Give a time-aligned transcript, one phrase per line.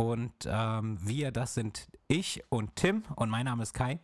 [0.00, 4.00] Und ähm, wir, das sind ich und Tim und mein Name ist Kai.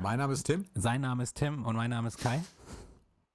[0.00, 0.64] Mein Name ist Tim.
[0.74, 2.42] Sein Name ist Tim und mein Name ist Kai.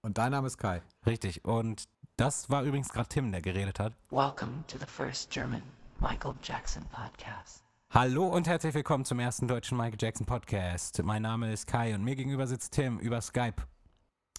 [0.01, 0.81] Und dein Name ist Kai.
[1.05, 1.45] Richtig.
[1.45, 1.83] Und
[2.17, 3.93] das war übrigens gerade Tim, der geredet hat.
[4.09, 5.61] Welcome to the first German
[5.99, 7.63] Michael Jackson podcast.
[7.91, 11.03] Hallo und herzlich willkommen zum ersten deutschen Michael Jackson Podcast.
[11.03, 13.61] Mein Name ist Kai und mir gegenüber sitzt Tim über Skype.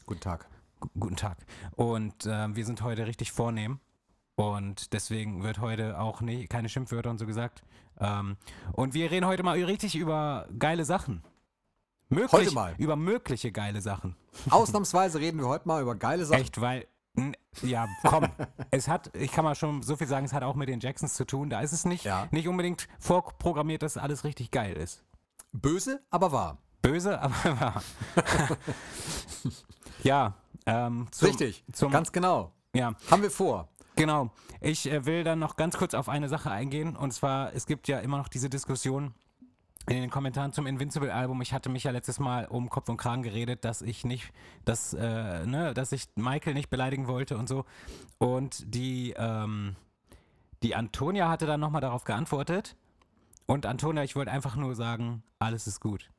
[0.05, 0.49] Guten Tag.
[0.81, 1.39] G guten Tag.
[1.77, 3.79] Und äh, wir sind heute richtig vornehm.
[4.37, 7.63] Und deswegen wird heute auch nie, keine Schimpfwörter und so gesagt.
[7.99, 8.37] Ähm,
[8.73, 11.23] und wir reden heute mal richtig über geile Sachen.
[12.09, 12.75] Möglich, Heute mal.
[12.79, 14.15] Über mögliche geile Sachen.
[14.51, 16.41] Ausnahmsweise reden wir heute mal über geile Sachen.
[16.43, 16.87] Echt, weil,
[17.63, 18.29] ja, komm,
[18.71, 21.15] es hat, ich kann mal schon so viel sagen, es hat auch mit den Jacksons
[21.15, 21.51] zu tun.
[21.51, 22.29] Da ist es nicht, Ja.
[22.31, 25.03] nicht unbedingt vorprogrammiert, dass alles richtig geil ist.
[25.53, 26.59] Böse, aber wahr.
[26.83, 27.83] Böse, aber wahr.
[30.05, 30.35] ja,
[30.67, 31.65] ähm, zum, Richtig.
[31.73, 32.53] Zum, Ganz genau.
[32.75, 33.69] ja, Haben wir vor.
[33.97, 34.31] Genau.
[34.61, 36.97] Ich äh, will dann noch ganz kurz auf eine Sache eingehen.
[36.97, 39.15] Und zwar, es gibt ja immer noch diese Diskussion
[39.89, 41.41] in den Kommentaren zum Invincible-Album.
[41.43, 44.33] Ich hatte mich ja letztes Mal um Kopf und Kragen geredet, dass ich nicht,
[44.65, 47.65] dass, äh, ne, dass ich Michael nicht beleidigen wollte und so.
[48.19, 49.77] Und die, ähm,
[50.63, 52.77] die Antonia hatte dann nochmal darauf geantwortet.
[53.47, 56.11] Und Antonia, ich wollte einfach nur sagen, alles ist gut.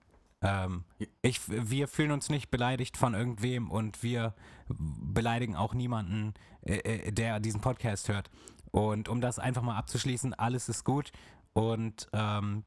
[0.42, 0.84] Ähm,
[1.22, 4.34] ich, wir fühlen uns nicht beleidigt von irgendwem und wir
[4.68, 8.30] beleidigen auch niemanden, äh, äh, der diesen Podcast hört.
[8.72, 11.12] Und um das einfach mal abzuschließen, alles ist gut
[11.54, 12.64] und ähm,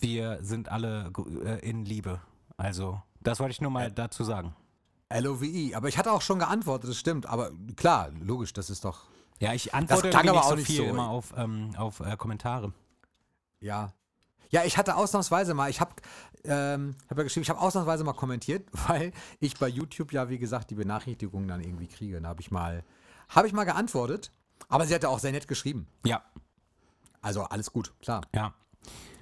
[0.00, 1.12] wir sind alle
[1.44, 2.20] äh, in Liebe.
[2.56, 4.54] Also, das wollte ich nur mal dazu sagen.
[5.12, 5.46] LOVE.
[5.46, 5.74] E.
[5.74, 7.26] Aber ich hatte auch schon geantwortet, das stimmt.
[7.26, 9.06] Aber klar, logisch, das ist doch.
[9.40, 10.90] Ja, ich antworte klang irgendwie aber nicht auch so viel so.
[10.90, 12.72] immer auf, ähm, auf äh, Kommentare.
[13.60, 13.92] Ja.
[14.50, 15.92] Ja, ich hatte ausnahmsweise mal, ich habe
[16.44, 20.38] ähm, hab ja geschrieben, ich habe ausnahmsweise mal kommentiert, weil ich bei YouTube ja, wie
[20.38, 22.20] gesagt, die Benachrichtigungen dann irgendwie kriege.
[22.20, 22.84] Da habe ich mal,
[23.28, 24.32] habe ich mal geantwortet.
[24.68, 25.86] Aber sie hatte auch sehr nett geschrieben.
[26.04, 26.22] Ja,
[27.22, 28.22] Also alles gut, klar.
[28.34, 28.52] ja.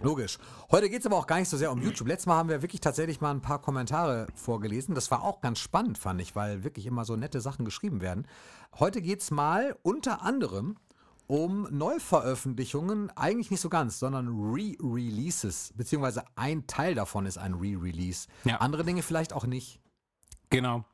[0.02, 0.38] Logisch.
[0.70, 2.06] Heute geht es aber auch gar nicht so sehr um YouTube.
[2.06, 4.94] Letztes Mal haben wir wirklich tatsächlich mal ein paar Kommentare vorgelesen.
[4.94, 8.26] Das war auch ganz spannend, fand ich, weil wirklich immer so nette Sachen geschrieben werden.
[8.78, 10.76] Heute geht es mal unter anderem
[11.26, 18.28] um Neuveröffentlichungen, eigentlich nicht so ganz, sondern Re-Releases, beziehungsweise ein Teil davon ist ein Re-Release.
[18.44, 18.58] Ja.
[18.58, 19.80] Andere Dinge vielleicht auch nicht.
[20.50, 20.84] Genau.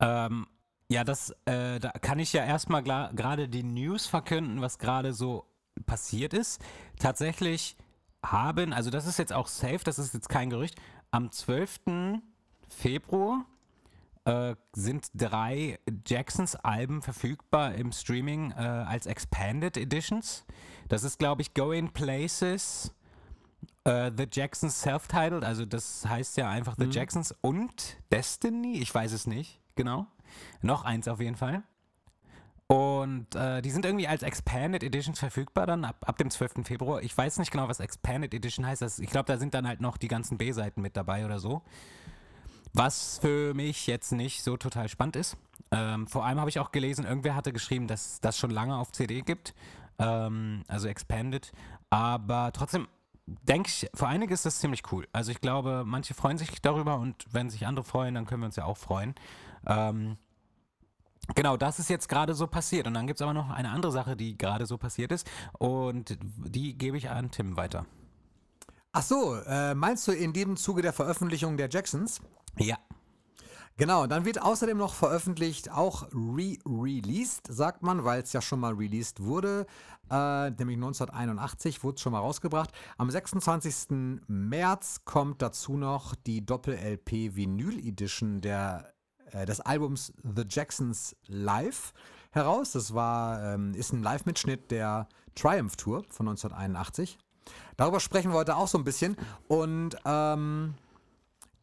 [0.00, 0.46] Ähm,
[0.88, 5.46] ja, das, äh, da kann ich ja erstmal gerade die News verkünden, was gerade so
[5.84, 6.60] passiert ist.
[6.98, 7.76] Tatsächlich
[8.24, 10.80] haben, also das ist jetzt auch safe, das ist jetzt kein Gerücht,
[11.10, 12.20] am 12.
[12.68, 13.46] Februar
[14.26, 20.44] äh, sind drei Jacksons Alben verfügbar im Streaming äh, als Expanded Editions.
[20.88, 22.92] Das ist, glaube ich, Going Places,
[23.84, 29.12] äh, The Jacksons Self-Titled, also das heißt ja einfach The Jacksons und Destiny, ich weiß
[29.12, 30.06] es nicht, genau.
[30.60, 31.62] Noch eins auf jeden Fall.
[32.66, 36.64] Und äh, die sind irgendwie als Expanded Editions verfügbar dann ab, ab dem 12.
[36.64, 37.00] Februar.
[37.00, 38.82] Ich weiß nicht genau, was Expanded Edition heißt.
[38.82, 41.62] Das, ich glaube, da sind dann halt noch die ganzen B-Seiten mit dabei oder so.
[42.72, 45.36] Was für mich jetzt nicht so total spannend ist.
[45.70, 48.92] Ähm, vor allem habe ich auch gelesen, irgendwer hatte geschrieben, dass das schon lange auf
[48.92, 49.54] CD gibt.
[49.98, 51.52] Ähm, also Expanded.
[51.90, 52.88] Aber trotzdem
[53.26, 55.08] denke ich, für einige ist das ziemlich cool.
[55.12, 58.46] Also ich glaube, manche freuen sich darüber und wenn sich andere freuen, dann können wir
[58.46, 59.14] uns ja auch freuen.
[59.66, 60.16] Ähm,
[61.34, 62.86] Genau, das ist jetzt gerade so passiert.
[62.86, 65.28] Und dann gibt es aber noch eine andere Sache, die gerade so passiert ist.
[65.58, 67.84] Und die gebe ich an Tim weiter.
[68.92, 72.20] Ach so, äh, meinst du in dem Zuge der Veröffentlichung der Jacksons?
[72.58, 72.76] Ja.
[73.78, 78.72] Genau, dann wird außerdem noch veröffentlicht, auch re-released, sagt man, weil es ja schon mal
[78.72, 79.66] released wurde,
[80.10, 82.70] äh, nämlich 1981 wurde es schon mal rausgebracht.
[82.96, 84.22] Am 26.
[84.28, 88.94] März kommt dazu noch die Doppel-LP Vinyl Edition der,
[89.32, 91.92] äh, des Albums The Jacksons Live
[92.30, 92.72] heraus.
[92.72, 97.18] Das war, ähm, ist ein Live-Mitschnitt der Triumph Tour von 1981.
[97.76, 99.16] Darüber sprechen wir heute auch so ein bisschen
[99.48, 100.74] und ähm,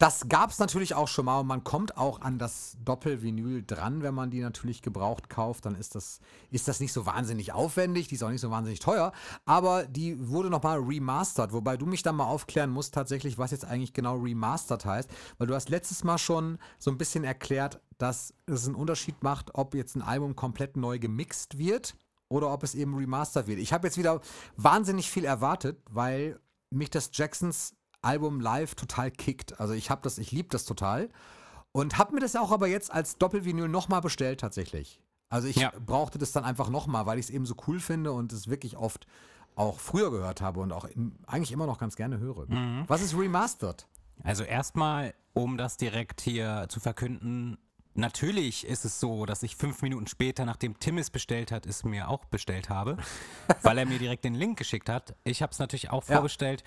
[0.04, 4.04] das gab es natürlich auch schon mal und man kommt auch an das Doppelvinyl dran,
[4.04, 5.66] wenn man die natürlich gebraucht kauft.
[5.66, 6.20] Dann ist das,
[6.52, 9.14] ist das nicht so wahnsinnig aufwendig, die ist auch nicht so wahnsinnig teuer,
[9.46, 13.64] aber die wurde nochmal remastered, wobei du mich dann mal aufklären musst tatsächlich, was jetzt
[13.64, 18.34] eigentlich genau remastered heißt, weil du hast letztes Mal schon so ein bisschen erklärt, dass
[18.46, 21.96] es einen Unterschied macht, ob jetzt ein Album komplett neu gemixt wird
[22.28, 23.60] oder ob es eben remastered wird.
[23.60, 24.20] Ich habe jetzt wieder
[24.58, 26.42] wahnsinnig viel erwartet, weil
[26.72, 29.60] mich das Jacksons Album live total kickt.
[29.60, 31.10] Also ich habe das, ich liebe das total
[31.72, 35.02] und habe mir das auch aber jetzt als Doppelvinyl nochmal bestellt tatsächlich.
[35.30, 35.72] Also ich Ja.
[35.86, 38.78] brauchte das dann einfach nochmal, weil ich es eben so cool finde und es wirklich
[38.78, 39.08] oft
[39.56, 42.48] auch früher gehört habe und auch im, eigentlich immer noch ganz gerne höre.
[42.88, 43.88] Was ist remastered?
[44.24, 47.58] Also erstmal, um das direkt hier zu verkünden,
[47.96, 51.84] natürlich ist es so, dass ich fünf Minuten später, nachdem Tim es bestellt hat, es
[51.84, 52.98] mir auch bestellt habe,
[53.62, 55.16] weil er mir direkt den Link geschickt hat.
[55.24, 56.16] Ich habe es natürlich auch Ja.
[56.16, 56.64] vorbestellt.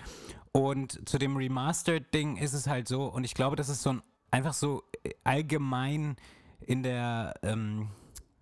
[0.51, 4.01] Und zu dem Remastered-Ding ist es halt so, und ich glaube, das ist so ein
[4.31, 6.17] einfach so äh, allgemein
[6.59, 7.89] in der ähm,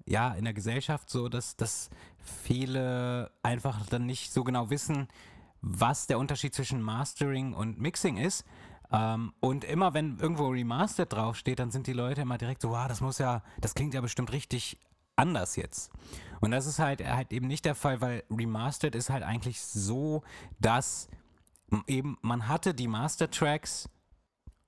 [0.08, 1.90] ja, in der Gesellschaft so, dass, dass
[2.20, 5.08] viele einfach dann nicht so genau wissen,
[5.62, 8.46] was der Unterschied zwischen Mastering und Mixing ist.
[8.92, 12.88] Ähm, und immer wenn irgendwo Remastered draufsteht, dann sind die Leute immer direkt so, wow,
[12.88, 14.80] das muss ja, das klingt ja bestimmt richtig
[15.16, 15.92] anders jetzt.
[16.42, 20.24] Und das ist halt, halt eben nicht der Fall, weil Remastered ist halt eigentlich so,
[20.60, 21.08] dass
[21.88, 23.90] eben man hatte die Master-Tracks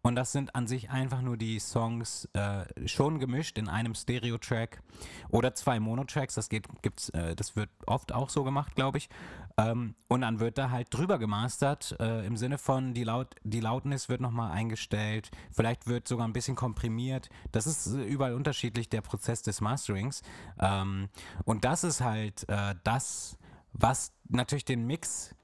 [0.07, 4.81] und das sind an sich einfach nur die Songs äh, schon gemischt in einem Stereo-Track
[5.27, 6.35] oder zwei Mono-Tracks.
[6.35, 9.09] Das äh, das wird oft auch so gemacht, glaube ich.
[9.57, 13.59] Ähm, und dann wird da halt drüber gemastert, äh, im Sinne von die, Laut, die
[13.59, 17.27] Lautness wird nochmal eingestellt, vielleicht wird sogar ein bisschen komprimiert.
[17.51, 20.21] Das ist äh, überall unterschiedlich, der Prozess des Masterings.
[20.57, 21.09] Ähm,
[21.43, 23.37] und das ist halt äh, das,
[23.73, 25.35] was natürlich den Mix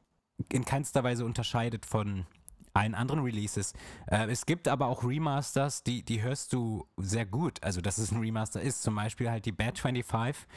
[0.50, 2.26] in keinster Weise unterscheidet von
[2.74, 3.74] allen anderen Releases.
[4.08, 7.64] Äh, es gibt aber auch Remasters, die, die hörst du sehr gut.
[7.64, 8.84] Also, dass es ein Remaster ist.
[8.84, 10.48] Zum Beispiel halt die Bad 25.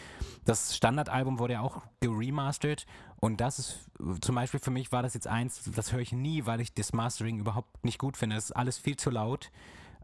[0.45, 2.87] Das Standardalbum wurde ja auch geremastert.
[3.21, 3.91] Und das ist
[4.21, 6.93] zum Beispiel für mich war das jetzt eins, das höre ich nie, weil ich das
[6.93, 8.37] Mastering überhaupt nicht gut finde.
[8.37, 9.51] Es ist alles viel zu laut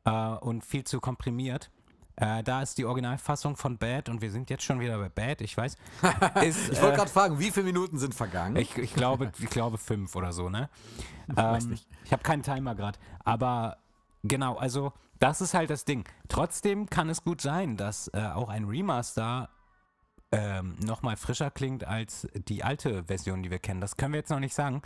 [0.05, 1.71] äh, und viel zu komprimiert.
[2.17, 5.41] Äh, da ist die Originalfassung von Bad, und wir sind jetzt schon wieder bei Bad,
[5.41, 5.77] ich weiß.
[6.43, 8.57] Ist, Ich wollte äh, gerade fragen, wie viele Minuten sind vergangen?
[8.57, 10.69] ich, ich, glaube, ich glaube fünf oder so, ne?
[11.29, 11.87] weiß Ähm, nicht.
[12.05, 12.99] Ich habe keinen Timer gerade.
[13.25, 13.79] Aber
[14.23, 16.05] genau, also das ist halt das Ding.
[16.29, 19.49] Trotzdem kann es gut sein, dass äh, auch ein Remaster
[20.33, 23.81] ähm, nochmal frischer klingt als die alte Version, die wir kennen.
[23.81, 24.83] Das können wir jetzt noch nicht sagen.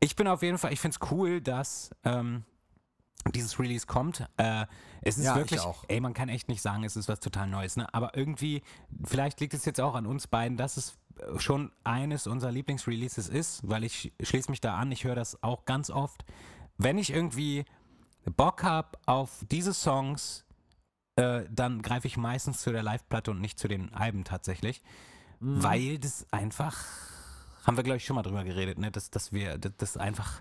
[0.00, 2.44] Ich bin auf jeden Fall, ich finde es cool, dass ähm,
[3.32, 4.26] dieses Release kommt.
[4.36, 4.66] Äh,
[5.02, 5.84] es ist Ja, ich wirklich, auch.
[5.88, 7.92] ey, man kann echt nicht sagen, es ist was total Neues, ne?
[7.94, 8.62] Aber irgendwie,
[9.04, 13.28] vielleicht liegt es jetzt auch an uns beiden, dass es äh, schon eines unserer Lieblingsreleases
[13.28, 16.24] ist, weil ich sch- schließe mich da an, ich höre das auch ganz oft.
[16.76, 17.64] Wenn ich irgendwie
[18.36, 20.44] Bock habe auf diese Songs,
[21.16, 24.82] äh, dann greife ich meistens zu der Live-Platte und nicht zu den Alben tatsächlich,
[25.40, 25.62] Mhm.
[25.62, 26.76] weil das einfach,
[27.64, 28.90] haben wir glaube ich schon mal drüber geredet, ne?
[28.90, 30.40] dass, dass wir, dass das einfach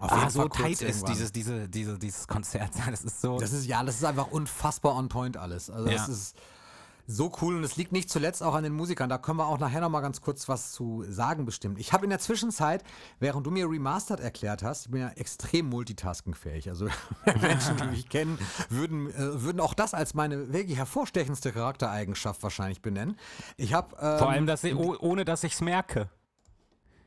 [0.00, 1.12] Auf ah, jeden so Fall kurz tight ist, irgendwann.
[1.12, 2.70] dieses, diese, diese, dieses Konzert.
[2.90, 3.38] Das ist so.
[3.38, 5.70] Das ist ja, das ist einfach unfassbar on point alles.
[5.70, 5.96] Also Ja.
[5.96, 6.36] das ist
[7.10, 9.08] so cool und es liegt nicht zuletzt auch an den Musikern.
[9.08, 11.78] Da können wir auch nachher noch mal ganz kurz was zu sagen bestimmt.
[11.78, 12.84] Ich habe in der Zwischenzeit,
[13.18, 16.68] während du mir Remastered erklärt hast, ich bin ja extrem multitaskingfähig.
[16.68, 16.88] Also
[17.40, 22.82] Menschen, die mich kennen, würden, äh, würden auch das als meine wirklich hervorstechendste Charaktereigenschaft wahrscheinlich
[22.82, 23.16] benennen.
[23.56, 26.10] Ich habe ähm, vor allem, dass ich, oh, ohne dass ich es merke.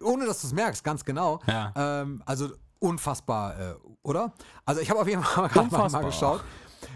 [0.01, 1.41] ohne dass du es merkst, ganz genau.
[1.45, 1.73] Ja.
[1.75, 2.49] Ähm, also
[2.81, 4.33] unfassbar, äh, oder?
[4.65, 6.43] Also ich habe auf jeden Fall gerade mal, mal geschaut,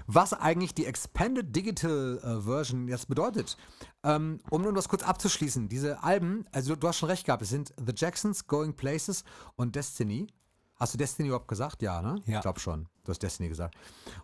[0.07, 3.55] was eigentlich die Expanded Digital äh, Version jetzt bedeutet.
[4.03, 7.41] Ähm, um nur das kurz abzuschließen, diese Alben, also du, du hast schon recht gehabt,
[7.41, 9.23] es sind The Jacksons, Going Places
[9.55, 10.27] und Destiny.
[10.77, 11.81] Hast du Destiny überhaupt gesagt?
[11.81, 12.21] Ja, ne?
[12.25, 12.37] Ja.
[12.37, 12.87] Ich glaube schon.
[13.05, 13.75] Du hast Destiny gesagt.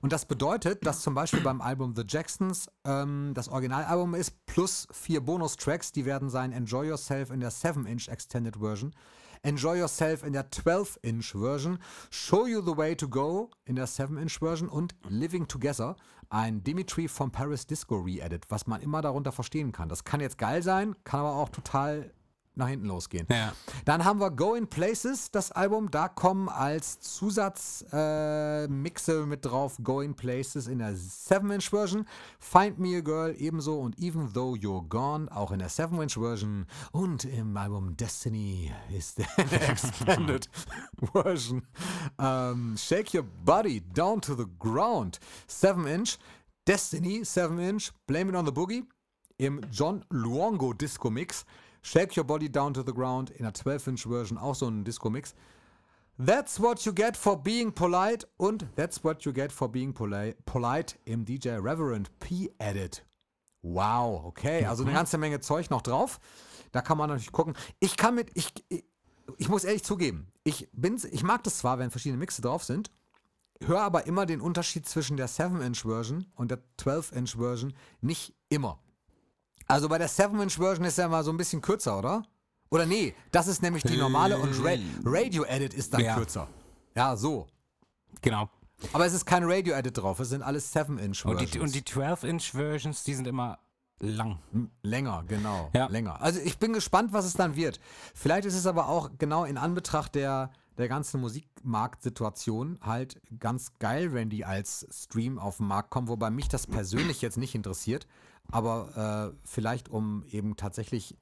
[0.02, 4.88] Und das bedeutet, dass zum Beispiel beim Album The Jacksons ähm, das Originalalbum ist, plus
[4.92, 8.94] vier Bonustracks, die werden sein Enjoy Yourself in der 7-Inch Extended Version,
[9.44, 11.80] Enjoy Yourself in der 12-Inch Version,
[12.12, 15.96] Show You the Way to Go in der 7-Inch Version und Living Together,
[16.30, 19.90] ein Dimitri from Paris Disco Re-Edit, was man immer darunter verstehen kann.
[19.90, 22.14] Das kann jetzt geil sein, kann aber auch total
[22.56, 23.26] nach hinten losgehen.
[23.30, 23.54] Ja.
[23.86, 25.90] Dann haben wir Go in Places, das Album.
[25.90, 32.06] Da kommen als Zusatzmixe äh, mit drauf Go in Places in der 7-Inch-Version.
[32.40, 36.66] Find Me a Girl ebenso und Even Though You're Gone auch in der 7-Inch-Version.
[36.92, 39.28] Und im Album Destiny ist der
[39.70, 40.50] Expanded
[41.14, 41.66] Version.
[42.20, 46.18] Ähm, Shake Your Body Down to the Ground 7-Inch.
[46.68, 47.92] Destiny 7-Inch.
[48.08, 48.84] Blame It on the Boogie
[49.38, 51.46] im John Luongo Disco Mix.
[51.82, 55.10] Shake Your Body Down to the Ground in der 12-Inch Version, auch so ein Disco
[55.10, 55.34] Mix.
[56.24, 60.36] That's What You Get for Being Polite und That's What You Get for Being Poli
[60.46, 63.04] Polite im DJ Reverend P Edit.
[63.64, 66.20] Wow, okay, also eine ganze Menge Zeug noch drauf.
[66.72, 67.56] Da kann man natürlich gucken.
[67.80, 68.84] Ich kann mit, ich, ich,
[69.38, 72.92] ich muss ehrlich zugeben, ich, bin's, ich mag das zwar, wenn verschiedene Mixe drauf sind,
[73.64, 78.80] höre aber immer den Unterschied zwischen der 7-Inch-Version und der 12-Inch-Version nicht immer.
[79.72, 82.24] Also bei der 7-Inch-Version ist ja mal so ein bisschen kürzer, oder?
[82.70, 86.16] Oder nee, das ist nämlich die normale und Ra Radio-Edit ist dann Ja.
[86.16, 86.48] kürzer.
[86.96, 87.48] Ja, so.
[88.22, 88.50] Genau.
[88.94, 91.58] Aber es ist kein Radio-Edit drauf, es sind alles 7-Inch-Versions.
[91.58, 93.60] Und die, die 12-Inch-Versions, die sind immer
[94.00, 94.40] lang.
[94.82, 95.70] Länger, genau.
[95.74, 95.88] Ja.
[95.88, 96.22] Länger.
[96.22, 97.80] Also ich bin gespannt, was es dann wird.
[98.16, 104.14] Vielleicht ist es aber auch genau in Anbetracht der der ganzen Musikmarktsituation halt ganz geil,
[104.14, 108.08] wenn die als Stream auf den Markt kommen, wobei mich das persönlich jetzt nicht interessiert,
[108.52, 111.18] aber äh, vielleicht um eben tatsächlich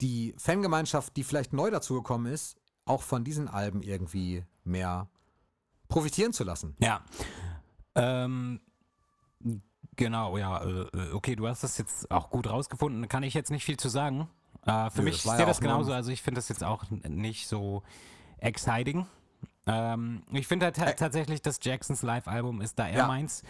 [0.00, 5.08] die Fangemeinschaft, die vielleicht neu dazugekommen ist, auch von diesen Alben irgendwie mehr
[5.88, 6.76] profitieren zu lassen.
[6.80, 7.02] Ja.
[7.94, 8.60] Ähm,
[9.96, 10.62] genau, ja.
[10.64, 13.08] äh, Okay, du hast das jetzt auch gut rausgefunden.
[13.08, 14.28] Kann ich jetzt nicht viel zu sagen.
[14.66, 15.92] Äh, für Nö, mich sehe ja das genauso.
[15.92, 17.82] Also ich finde das jetzt auch nicht so
[18.38, 19.06] exciting.
[19.66, 23.06] Ähm, ich finde halt ta Ä- tatsächlich, das Jacksons Live-Album ist da eher Ja.
[23.06, 23.42] meins.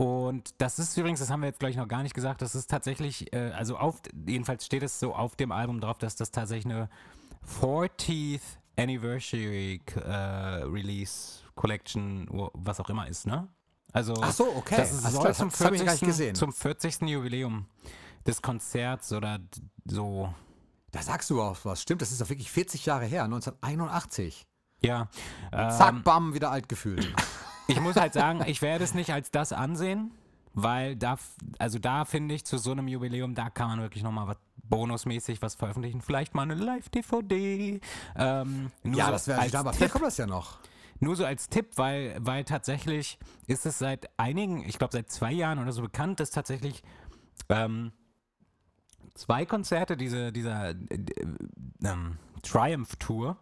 [0.00, 2.70] Und das ist übrigens, das haben wir jetzt gleich noch gar nicht gesagt, das ist
[2.70, 6.72] tatsächlich, äh, also auf, jedenfalls steht es so auf dem Album drauf, dass das tatsächlich
[6.72, 6.88] eine
[7.60, 8.40] 40th
[8.78, 10.10] Anniversary äh,
[10.64, 13.46] Release Collection, was auch immer ist, ne?
[13.92, 14.78] Also Ach so, okay.
[14.78, 16.08] das ist, klar, zum, das hab ich gar nicht 40.
[16.08, 16.34] gesehen.
[16.34, 17.02] zum 40.
[17.02, 17.66] Jubiläum
[18.26, 19.38] des Konzerts oder
[19.84, 20.32] so.
[20.92, 21.82] Da sagst du auch was.
[21.82, 24.46] Stimmt, das ist doch wirklich 40 Jahre her, 1981.
[24.82, 25.08] Ja.
[25.50, 27.12] Zack, ähm, bam, wieder alt gefühlt.
[27.66, 30.10] Ich muss halt sagen, ich werde es nicht als das ansehen,
[30.54, 31.18] weil da,
[31.60, 35.40] also da finde ich, zu so einem Jubiläum, da kann man wirklich nochmal was bonusmäßig
[35.40, 36.00] was veröffentlichen.
[36.00, 37.80] Vielleicht mal eine Live-DVD.
[38.16, 40.58] Ähm, ja, so das wäre als aber vielleicht kommt das ja noch.
[40.98, 45.32] Nur so als Tipp, weil, weil tatsächlich ist es seit einigen, ich glaube seit zwei
[45.32, 46.82] Jahren oder so bekannt, dass tatsächlich
[47.48, 47.92] ähm,
[49.14, 51.26] zwei Konzerte diese, dieser äh, äh,
[51.84, 53.36] ähm, Triumph Tour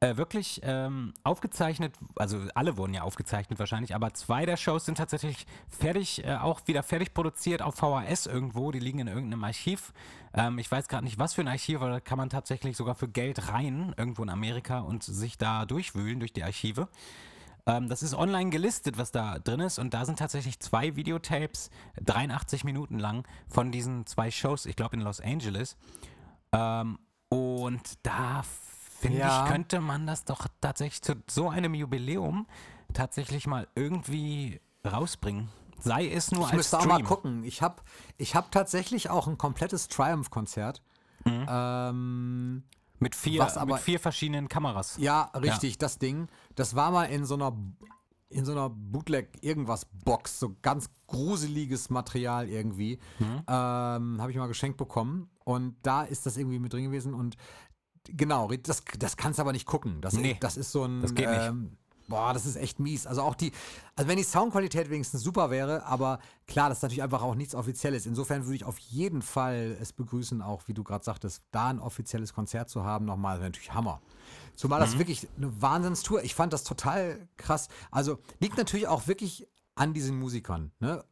[0.00, 4.98] äh, wirklich ähm, aufgezeichnet, also alle wurden ja aufgezeichnet wahrscheinlich, aber zwei der Shows sind
[4.98, 9.92] tatsächlich fertig, äh, auch wieder fertig produziert auf VHS irgendwo, die liegen in irgendeinem Archiv.
[10.34, 12.94] Ähm, ich weiß gerade nicht, was für ein Archiv, aber da kann man tatsächlich sogar
[12.94, 16.88] für Geld rein, irgendwo in Amerika und sich da durchwühlen durch die Archive.
[17.66, 19.78] Ähm, das ist online gelistet, was da drin ist.
[19.78, 21.70] Und da sind tatsächlich zwei Videotapes,
[22.04, 25.76] 83 Minuten lang, von diesen zwei Shows, ich glaube in Los Angeles.
[26.52, 26.98] Ähm,
[27.28, 28.44] und da
[29.06, 29.44] finde Ja.
[29.44, 32.46] ich, könnte man das doch tatsächlich zu so einem Jubiläum
[32.92, 35.48] tatsächlich mal irgendwie rausbringen.
[35.78, 37.44] Sei es nur Ich als müsste auch mal gucken.
[37.44, 37.82] Ich habe
[38.16, 40.80] ich hab tatsächlich auch ein komplettes Triumph-Konzert.
[41.24, 41.46] Mhm.
[41.48, 42.62] Ähm,
[42.98, 44.96] Mit vier, aber- mit vier verschiedenen Kameras.
[44.98, 46.28] ja, richtig, das Ding.
[46.54, 47.52] Das war mal in so einer
[48.28, 52.98] in so einer Bootleg irgendwas Box, so ganz gruseliges Material irgendwie.
[53.20, 53.26] Mhm.
[53.46, 57.36] Ähm, habe ich mal geschenkt bekommen und da ist das irgendwie mit drin gewesen und
[58.12, 60.00] genau, das, das kannst du aber nicht gucken.
[60.00, 61.40] Das, Nee, das ist so ein das geht nicht.
[61.42, 61.76] Ähm,
[62.08, 63.04] Boah, das ist echt mies.
[63.04, 63.50] Also auch die,
[63.96, 67.52] also wenn die Soundqualität wenigstens super wäre, aber klar, das ist natürlich einfach auch nichts
[67.52, 68.06] Offizielles.
[68.06, 71.80] Insofern würde ich auf jeden Fall es begrüßen, auch wie du gerade sagtest, da ein
[71.80, 74.00] offizielles Konzert zu haben, nochmal, wäre natürlich Hammer.
[74.54, 74.84] Zumal Mhm.
[74.84, 76.22] das wirklich eine Wahnsinnstour.
[76.22, 77.66] Ich fand das total krass.
[77.90, 80.70] Also liegt natürlich auch wirklich an diesen Musikern.
[80.78, 81.04] Ne?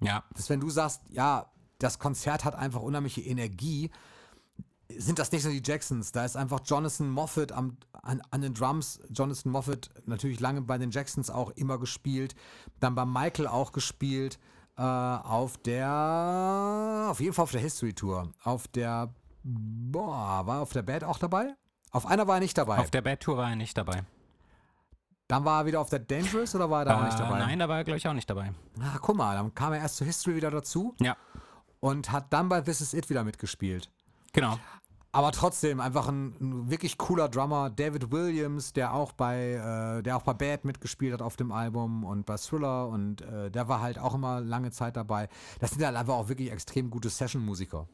[0.00, 0.24] Ja.
[0.34, 3.90] dass wenn du sagst, ja, das Konzert hat einfach unheimliche Energie,
[4.96, 6.12] sind das nicht nur die Jacksons.
[6.12, 9.00] Da ist einfach Jonathan Moffat am, an, an den Drums.
[9.10, 12.34] Jonathan Moffat natürlich lange bei den Jacksons auch immer gespielt.
[12.80, 14.38] Dann bei Michael auch gespielt.
[14.78, 18.30] Äh, auf der, auf jeden Fall auf der History Tour.
[18.44, 19.12] Auf der,
[19.42, 21.54] boah, war auf der Bad auch dabei?
[21.90, 22.78] Auf einer war er nicht dabei.
[22.78, 24.02] Auf der Bad Tour war er nicht dabei.
[25.28, 27.38] dann war er wieder auf der Dangerous oder war er da auch nicht Äh, dabei?
[27.38, 28.52] Nein, da war er, glaube ich, auch nicht dabei.
[28.80, 31.16] Ah, guck mal, dann kam er erst zur History wieder dazu Ja,
[31.80, 33.90] und hat dann bei This Is It wieder mitgespielt.
[34.36, 34.58] Genau.
[35.16, 40.14] Aber trotzdem einfach ein, ein wirklich cooler Drummer, David Williams, der auch bei, äh, der
[40.18, 43.80] auch bei Bad mitgespielt hat auf dem Album und bei Thriller und äh, der war
[43.80, 45.30] halt auch immer lange Zeit dabei.
[45.58, 47.88] Das sind halt einfach auch wirklich extrem gute Session-Musiker.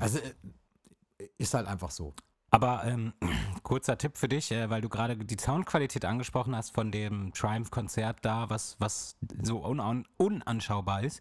[0.00, 2.14] Also äh, ist halt einfach so.
[2.50, 3.12] Aber ähm,
[3.62, 8.18] kurzer Tipp für dich, äh, weil du gerade die Soundqualität angesprochen hast von dem Triumph-Konzert
[8.22, 11.20] da, was, was so unan unanschaubar ist.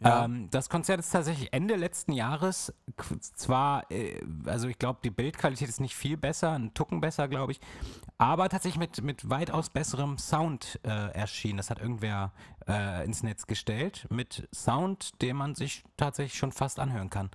[0.00, 0.24] Ja.
[0.24, 2.72] Ähm, das Konzert ist tatsächlich Ende letzten Jahres.
[3.34, 7.52] Zwar, äh, also ich glaube, die Bildqualität ist nicht viel besser, ein Tucken besser, glaube
[7.52, 7.60] ich,
[8.18, 11.56] aber tatsächlich mit, mit weitaus besserem Sound äh, erschienen.
[11.56, 12.32] Das hat irgendwer
[12.68, 17.30] äh, ins Netz gestellt, mit Sound, den man sich tatsächlich schon fast anhören kann.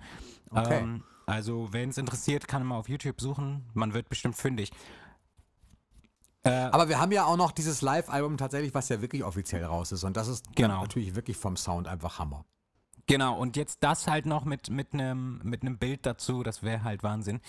[0.50, 0.80] Okay.
[0.80, 3.64] Ähm, also, wenn es interessiert, kann man auf YouTube suchen.
[3.74, 4.70] Man wird bestimmt fündig.
[6.44, 9.92] Äh, Aber wir haben ja auch noch dieses Live-Album tatsächlich, was ja wirklich offiziell raus
[9.92, 10.02] ist.
[10.02, 10.80] Und das ist Genau.
[10.80, 12.44] natürlich wirklich vom Sound einfach Hammer.
[13.12, 17.02] Genau, und jetzt das halt noch mit einem mit einem Bild dazu, das wäre halt
[17.02, 17.42] Wahnsinn.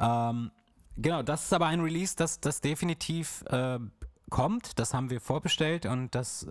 [0.00, 0.50] Ähm,
[0.96, 3.78] genau, das ist aber ein Release, das, das definitiv äh,
[4.30, 4.78] kommt.
[4.78, 6.46] Das haben wir vorbestellt und das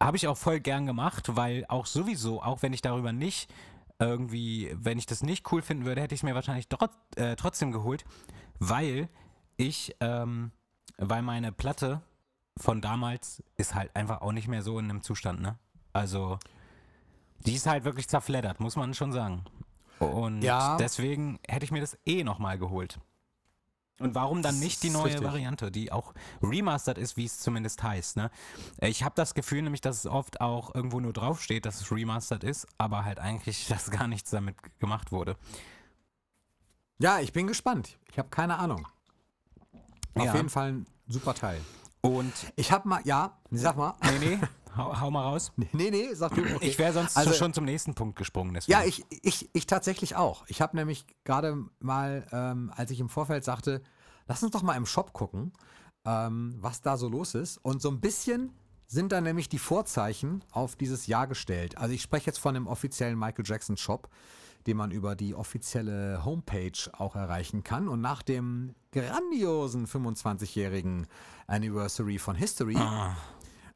[0.00, 3.52] habe ich auch voll gern gemacht, weil auch sowieso, auch wenn ich darüber nicht
[3.98, 7.36] irgendwie, wenn ich das nicht cool finden würde, hätte ich es mir wahrscheinlich trot, äh,
[7.36, 8.06] trotzdem geholt,
[8.58, 9.10] weil
[9.58, 10.52] ich, ähm,
[10.96, 12.00] weil meine Platte
[12.56, 15.58] von damals ist halt einfach auch nicht mehr so in einem Zustand, ne?
[15.92, 16.38] Also
[17.46, 19.44] die ist halt wirklich zerfleddert, muss man schon sagen.
[19.98, 20.76] Und Ja.
[20.76, 22.98] deswegen hätte ich mir das eh nochmal geholt.
[24.00, 25.24] Und warum dann nicht die neue richtig.
[25.24, 28.16] Variante, die auch remastered ist, wie es zumindest heißt.
[28.16, 28.30] Ne?
[28.80, 32.44] Ich habe das Gefühl nämlich, dass es oft auch irgendwo nur draufsteht, dass es remastered
[32.44, 35.36] ist, aber halt eigentlich, dass gar nichts damit gemacht wurde.
[36.98, 37.98] Ja, ich bin gespannt.
[38.10, 38.86] Ich habe keine Ahnung.
[40.14, 40.34] Auf Ja.
[40.36, 41.60] jeden Fall ein super Teil.
[42.00, 43.94] Und, Ich habe mal, ja, sag mal.
[44.20, 44.38] nee, nee,
[44.78, 45.52] hau, hau mal raus.
[45.72, 46.40] Nee, nee, sag du.
[46.42, 46.58] Okay.
[46.68, 48.54] Ich wäre sonst Also- schon zum nächsten Punkt gesprungen.
[48.54, 48.78] Deswegen.
[48.78, 50.44] Ja, ich, ich, ich tatsächlich auch.
[50.48, 53.82] Ich habe nämlich gerade mal, ähm, als ich im Vorfeld sagte,
[54.26, 55.52] lass uns doch mal im Shop gucken,
[56.06, 57.58] ähm, was da so los ist.
[57.58, 58.52] Und so ein bisschen
[58.86, 61.76] sind da nämlich die Vorzeichen auf dieses Jahr gestellt.
[61.76, 64.08] Also ich spreche jetzt von dem offiziellen Michael Jackson Shop,
[64.66, 67.88] den man über die offizielle Homepage auch erreichen kann.
[67.88, 71.06] Und nach dem grandiosen 25-jährigen
[71.46, 73.16] Anniversary von History Ah,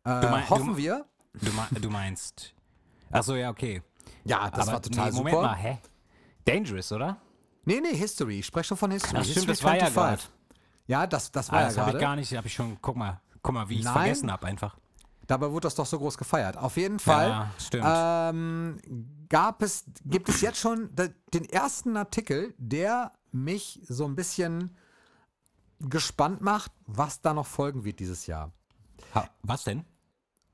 [0.05, 2.55] äh, mein- du- hoffen wir, du, du meinst.
[3.11, 3.83] Achso, ja, okay.
[4.25, 5.47] ja, das aber war total nee, Moment super.
[5.49, 5.79] mal, hä?
[6.45, 7.19] Dangerous, oder?
[7.65, 8.41] Nee, nee, History.
[8.41, 9.19] Ich spreche schon von History.
[9.19, 10.31] Ach, stimmt, History das war ja 25.
[10.89, 12.03] Ja, das, das war Ah, ja das habe ich gerade.
[12.05, 14.77] gar nicht, habe ich schon, guck mal, guck mal, wie ich es vergessen habe einfach.
[15.29, 16.57] Dabei wurde das doch so groß gefeiert.
[16.57, 17.85] Auf jeden Fall Ja, stimmt.
[17.87, 18.79] ähm,
[19.29, 24.77] gab es, gibt es jetzt schon de- den ersten Artikel, der mich so ein bisschen
[25.79, 28.51] gespannt macht, was da noch folgen wird dieses Jahr.
[29.15, 29.85] Ha, was denn?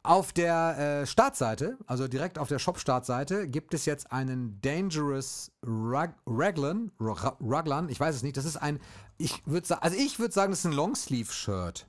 [0.05, 6.15] Auf der äh, Startseite, also direkt auf der Shop-Startseite, gibt es jetzt einen Dangerous Rag
[6.27, 8.79] Raglan, Ra- Raglan, ich weiß es nicht, das ist ein,
[9.19, 11.87] ich würde sagen, also ich würde sagen, das ist ein Longsleeve-Shirt.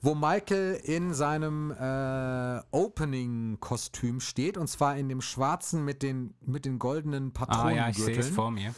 [0.00, 6.64] Wo Michael in seinem äh, Opening-Kostüm steht, und zwar in dem schwarzen mit den, mit
[6.64, 7.76] den goldenen Ah Patronen.
[7.76, 8.74] ja, ich sehe es vor mir.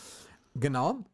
[0.55, 1.05] Genau.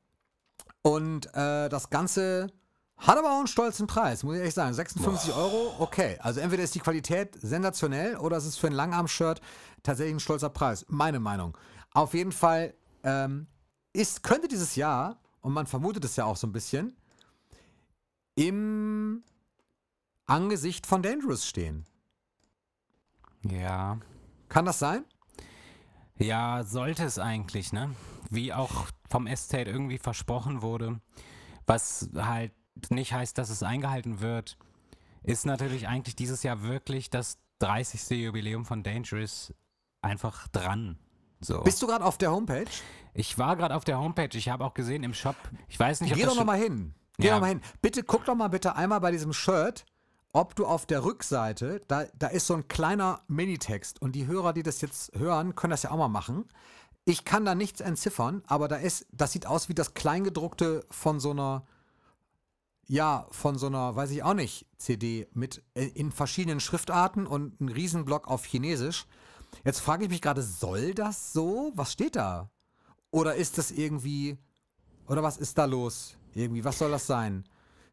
[0.83, 2.49] Und äh, das Ganze
[2.99, 4.73] hat aber auch einen stolzen Preis, muss ich ehrlich sagen.
[4.73, 6.19] 56 Euro, okay.
[6.21, 9.41] Also entweder ist die Qualität sensationell oder es ist für ein Langarm-Shirt
[9.83, 10.87] tatsächlich ein stolzer Preis.
[10.89, 11.57] Meine Meinung.
[11.93, 12.75] Auf jeden Fall
[13.05, 13.47] ähm,
[13.93, 16.97] ist, könnte dieses Jahr, und man vermutet es ja auch so ein bisschen,
[18.35, 19.23] im
[20.27, 21.85] Angesicht von Dangerous stehen.
[23.43, 23.99] Ja.
[24.49, 25.05] Kann das sein?
[26.19, 27.95] Ja, sollte es eigentlich, ne?
[28.31, 31.01] Wie auch vom Estate irgendwie versprochen wurde,
[31.67, 32.53] was halt
[32.91, 34.57] nicht heißt, dass es eingehalten wird,
[35.23, 38.11] ist natürlich eigentlich dieses Jahr wirklich das 30.
[38.25, 39.53] Jubiläum von Dangerous
[40.03, 40.99] einfach dran.
[41.41, 41.61] So.
[41.63, 42.67] Bist du gerade auf der Homepage?
[43.15, 45.37] ich war gerade auf der Homepage, ich habe auch gesehen im Shop,
[45.69, 46.95] ich weiß nicht, ob Geh doch noch schon- mal hin.
[47.19, 47.35] Geh Ja.
[47.35, 47.63] doch mal hin.
[47.81, 49.87] Bitte guck doch mal bitte einmal bei diesem Shirt,
[50.33, 54.53] ob du auf der Rückseite, da, da ist so ein kleiner Minitext und die Hörer,
[54.53, 56.45] die das jetzt hören, können das ja auch mal machen.
[57.07, 61.21] Ich kann da nichts entziffern, aber da ist, das sieht aus wie das Kleingedruckte von
[61.21, 61.65] so einer,
[62.87, 67.61] ja, von so einer, weiß ich auch nicht, CD mit äh, in verschiedenen Schriftarten und
[67.61, 69.07] ein Riesenblock auf Chinesisch.
[69.65, 71.73] Jetzt frage ich mich gerade, soll das so?
[71.75, 72.51] Was steht da?
[73.11, 74.37] Oder ist das irgendwie,
[75.09, 76.17] oder was ist da los?
[76.35, 77.45] Irgendwie, was soll das sein?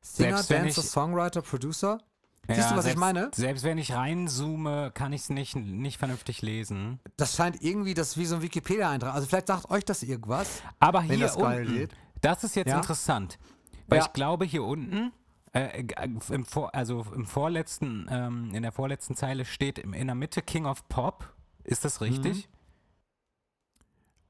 [0.02, 2.00] Singer, Dancer, Songwriter, Producer?
[2.48, 3.32] Siehst Ja, du, was selbst, ich meine?
[3.34, 7.00] Selbst wenn ich reinzoome, kann ich es nicht, nicht vernünftig lesen.
[7.16, 9.14] Das scheint irgendwie, das wie so ein Wikipedia-Eintrag.
[9.16, 10.62] Also vielleicht sagt euch das irgendwas.
[10.80, 11.88] Aber Wenn hier das geil unten,
[12.20, 12.78] das ist jetzt Ja.
[12.78, 13.40] interessant,
[13.88, 14.06] weil Ja.
[14.06, 15.12] ich glaube hier unten,
[15.54, 20.16] äh, g- im Vor, also im vorletzten, ähm, in der vorletzten Zeile steht in der
[20.16, 21.34] Mitte King of Pop.
[21.64, 22.48] Ist das richtig?
[22.48, 22.54] Mhm.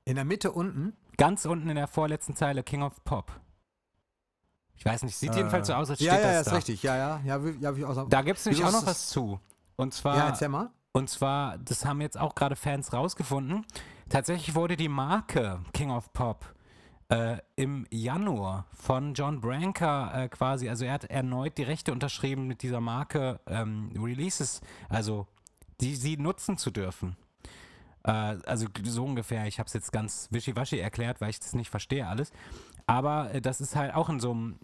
[0.05, 0.93] In der Mitte unten.
[1.17, 3.31] Ganz unten in der vorletzten Zeile King of Pop.
[4.75, 6.55] Ich weiß nicht, sieht jedenfalls so aus, als Äh, steht ja, ja, das ist da.
[6.55, 6.83] richtig.
[6.83, 9.09] Ja, ja, ja, wie- ja, wie auch Da gibt es nämlich auch ist noch was
[9.09, 9.39] zu.
[9.75, 10.71] Und zwar Ja, erzähl mal.
[10.91, 13.65] Und zwar, das haben jetzt auch gerade Fans rausgefunden.
[14.09, 16.52] Tatsächlich wurde die Marke King of Pop
[17.13, 22.47] äh, im Januar von John Branca äh, quasi, also er hat erneut die Rechte unterschrieben
[22.47, 25.27] mit dieser Marke ähm, Releases, also
[25.79, 27.15] die sie nutzen zu dürfen.
[28.03, 31.69] Äh, also so ungefähr, ich habe es jetzt ganz wischiwaschi erklärt, weil ich das nicht
[31.69, 32.31] verstehe alles.
[32.87, 34.59] Aber äh, das ist halt auch in so einem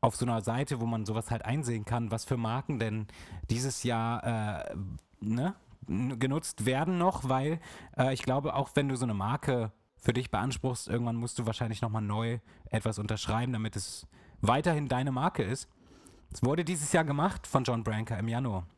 [0.00, 3.06] auf so einer Seite, wo man sowas halt einsehen kann, was für Marken denn
[3.48, 4.76] dieses Jahr äh,
[5.20, 5.54] ne,
[5.86, 7.60] genutzt werden noch, weil
[7.96, 9.72] äh, ich glaube, auch wenn du so eine Marke
[10.06, 12.38] für dich beanspruchst, irgendwann musst du wahrscheinlich nochmal neu
[12.70, 14.06] etwas unterschreiben, damit es
[14.40, 15.68] weiterhin deine Marke ist.
[16.32, 18.68] Es wurde dieses Jahr gemacht von John Branca im Januar.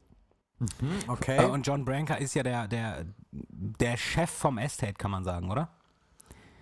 [1.06, 1.36] Okay.
[1.36, 5.50] Äh, und John Branca ist ja der, der, der Chef vom Estate, kann man sagen,
[5.50, 5.68] oder?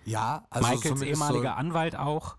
[0.04, 2.36] ja, also Michaels ehemaliger Anwalt auch.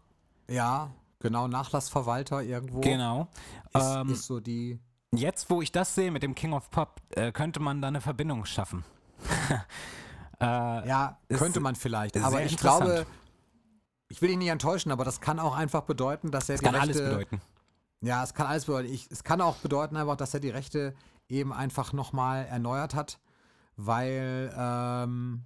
[0.50, 2.82] So, ja, genau, Nachlassverwalter irgendwo.
[2.82, 3.30] Genau.
[3.74, 4.82] Ist, Ähm, ist so die.
[5.14, 8.02] Jetzt, wo ich das sehe mit dem King of Pop, äh, könnte man da eine
[8.02, 8.84] Verbindung schaffen.
[10.40, 10.46] äh,
[10.88, 12.18] Ja, könnte man vielleicht.
[12.18, 13.06] Aber ich glaube,
[14.10, 16.66] ich will ihn nicht enttäuschen, aber das kann auch einfach bedeuten, dass er das die
[16.66, 17.00] kann Rechte.
[17.00, 17.42] alles bedeuten.
[18.02, 18.90] Ja, es kann alles bedeuten.
[18.94, 20.94] Ich, es kann auch bedeuten einfach, dass er die Rechte
[21.30, 23.20] eben einfach nochmal erneuert hat,
[23.76, 25.44] weil, ähm,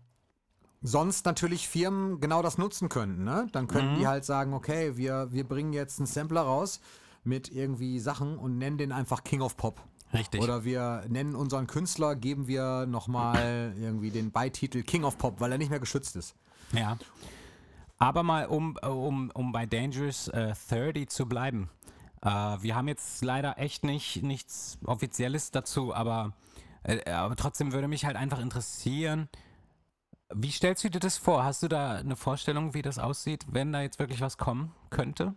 [0.81, 3.23] sonst natürlich Firmen genau das nutzen könnten.
[3.23, 3.47] Ne?
[3.51, 6.81] Dann könnten die halt sagen, okay, wir, wir bringen jetzt einen Sampler raus
[7.23, 9.81] mit irgendwie Sachen und nennen den einfach King of Pop.
[10.13, 10.41] Richtig.
[10.41, 15.51] Oder wir nennen unseren Künstler, geben wir nochmal irgendwie den Beititel King of Pop, weil
[15.51, 16.35] er nicht mehr geschützt ist.
[16.73, 16.97] Ja.
[17.97, 21.69] Aber mal, um, um, um bei Dangerous äh, 30 zu bleiben.
[22.21, 26.33] Äh, wir haben jetzt leider echt nicht nichts Offizielles dazu, aber,
[26.83, 29.29] äh, aber trotzdem würde mich halt einfach interessieren,
[30.33, 31.43] wie stellst du dir das vor?
[31.43, 35.35] Hast du da eine Vorstellung, wie das aussieht, wenn da jetzt wirklich was kommen könnte?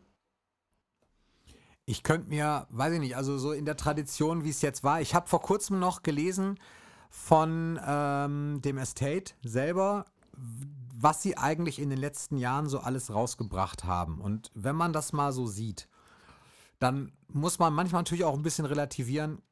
[1.86, 5.00] Ich könnte mir, weiß ich nicht, also so in der Tradition, wie es jetzt war.
[5.00, 6.58] Ich habe vor kurzem noch gelesen
[7.10, 13.84] von ähm, dem Estate selber, was sie eigentlich in den letzten Jahren so alles rausgebracht
[13.84, 14.20] haben.
[14.20, 15.88] Und wenn man das mal so sieht,
[16.78, 19.42] dann muss man manchmal natürlich auch ein bisschen relativieren,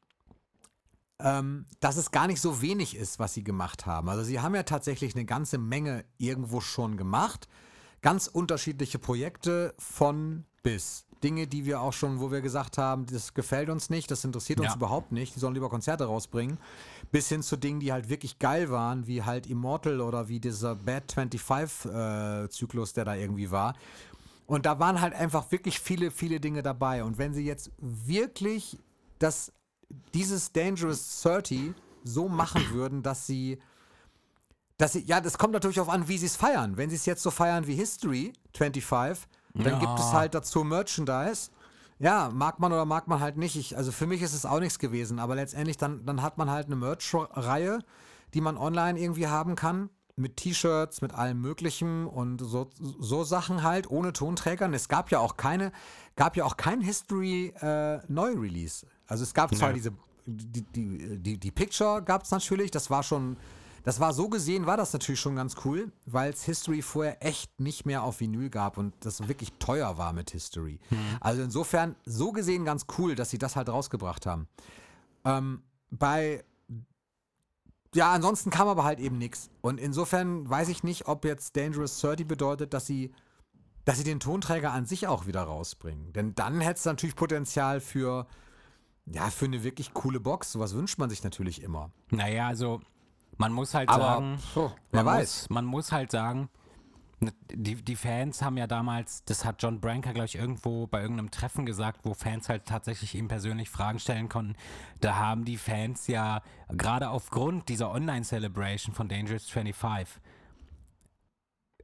[1.18, 4.08] ähm, dass es gar nicht so wenig ist, was sie gemacht haben.
[4.08, 7.48] Also sie haben ja tatsächlich eine ganze Menge irgendwo schon gemacht.
[8.02, 11.06] Ganz unterschiedliche Projekte von bis.
[11.22, 14.58] Dinge, die wir auch schon, wo wir gesagt haben, das gefällt uns nicht, das interessiert
[14.58, 14.74] uns Ja.
[14.74, 16.58] überhaupt nicht, die sollen lieber Konzerte rausbringen.
[17.12, 20.74] Bis hin zu Dingen, die halt wirklich geil waren, wie halt Immortal oder wie dieser
[20.74, 23.74] Bad 25-Zyklus, der da irgendwie war.
[24.46, 27.04] Und da waren halt einfach wirklich viele, viele Dinge dabei.
[27.04, 28.76] Und wenn sie jetzt wirklich
[29.20, 29.52] das,
[30.14, 33.58] dieses Dangerous 30 so machen würden, dass sie,
[34.88, 36.76] sie, ja, das kommt natürlich auch an, wie sie es feiern.
[36.76, 39.78] Wenn sie es jetzt so feiern wie History 25, dann Ja.
[39.78, 41.50] gibt es halt dazu Merchandise.
[41.98, 43.54] Ja, mag man oder mag man halt nicht.
[43.56, 46.50] Ich, also für mich ist es auch nichts gewesen, aber letztendlich dann, dann hat man
[46.50, 47.78] halt eine Merch-Reihe,
[48.34, 49.90] die man online irgendwie haben kann.
[50.16, 52.68] Mit T-Shirts, mit allem Möglichen und so,
[52.98, 54.74] so Sachen halt, ohne Tonträgern.
[54.74, 55.72] Es gab ja auch keine,
[56.16, 58.84] gab ja auch kein History äh, Neu-Release.
[59.06, 59.74] Also es gab zwar Nee.
[59.76, 59.92] diese,
[60.26, 63.36] die, die, die, die Picture gab es natürlich, das war schon,
[63.82, 67.60] das war so gesehen, war das natürlich schon ganz cool, weil es History vorher echt
[67.60, 70.78] nicht mehr auf Vinyl gab und das wirklich teuer war mit History.
[71.20, 74.48] Also insofern, so gesehen ganz cool, dass sie das halt rausgebracht haben.
[75.24, 76.44] Ähm, bei
[77.94, 79.50] ja, ansonsten kam aber halt eben nichts.
[79.60, 83.12] Und insofern weiß ich nicht, ob jetzt Dangerous 30 bedeutet, dass sie,
[83.84, 86.12] dass sie den Tonträger an sich auch wieder rausbringen.
[86.14, 88.26] Denn dann hätte es natürlich Potenzial für,
[89.04, 90.52] ja, für eine wirklich coole Box.
[90.52, 91.90] Sowas wünscht man sich natürlich immer.
[92.10, 92.80] Naja, also
[93.38, 95.42] man muss halt Aber, sagen, wer man weiß.
[95.42, 96.48] Muss, man muss halt sagen,
[97.20, 101.00] ne, die, die Fans haben ja damals, das hat John Branker, glaube ich, irgendwo bei
[101.00, 104.54] irgendeinem Treffen gesagt, wo Fans halt tatsächlich ihm persönlich Fragen stellen konnten.
[105.00, 110.20] Da haben die Fans ja gerade aufgrund dieser Online-Celebration von Dangerous 25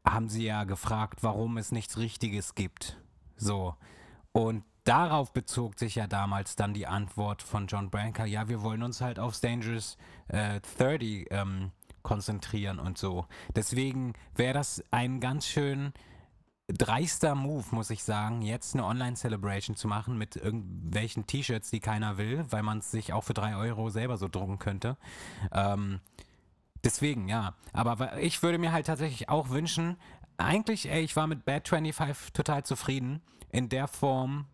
[0.06, 2.98] haben sie ja gefragt, warum es nichts Richtiges gibt.
[3.36, 3.74] So.
[4.32, 8.82] Und darauf bezog sich ja damals dann die Antwort von John Branker, ja, wir wollen
[8.82, 9.96] uns halt aufs Dangerous
[10.28, 11.72] äh, 30 ähm,
[12.02, 13.26] konzentrieren und so.
[13.54, 15.92] Deswegen wäre das ein ganz schön
[16.68, 22.18] dreister Move, muss ich sagen, jetzt eine Online-Celebration zu machen mit irgendwelchen T-Shirts, die keiner
[22.18, 24.96] will, weil man es sich auch für drei Euro selber so drucken könnte.
[25.52, 26.00] Ähm,
[26.84, 27.54] Deswegen, ja.
[27.72, 29.96] Aber ich würde mir halt tatsächlich auch wünschen,
[30.36, 33.20] eigentlich, ey, ich war mit Bad 25 total zufrieden.
[33.50, 34.46] In der Form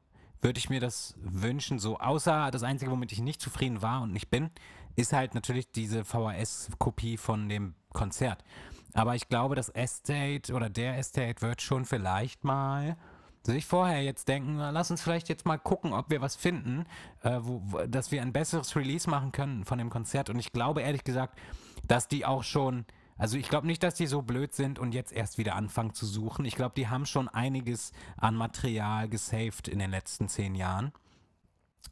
[0.44, 1.98] würde ich mir das wünschen, so.
[1.98, 4.50] Außer das Einzige, womit ich nicht zufrieden war und nicht bin,
[4.94, 8.44] ist halt natürlich diese VHS-Kopie von dem Konzert.
[8.92, 12.96] Aber ich glaube, das Estate oder der Estate wird schon vielleicht mal
[13.42, 16.86] sich vorher jetzt denken, na, lass uns vielleicht jetzt mal gucken, ob wir was finden,
[17.22, 20.30] äh, wo, wo, dass wir ein besseres Release machen können von dem Konzert.
[20.30, 21.38] Und ich glaube ehrlich gesagt,
[21.86, 25.12] dass die auch schon, also ich glaube nicht, dass die so blöd sind und jetzt
[25.12, 26.44] erst wieder anfangen zu suchen.
[26.44, 30.92] Ich glaube, die haben schon einiges an Material gesaved in den letzten zehn Jahren.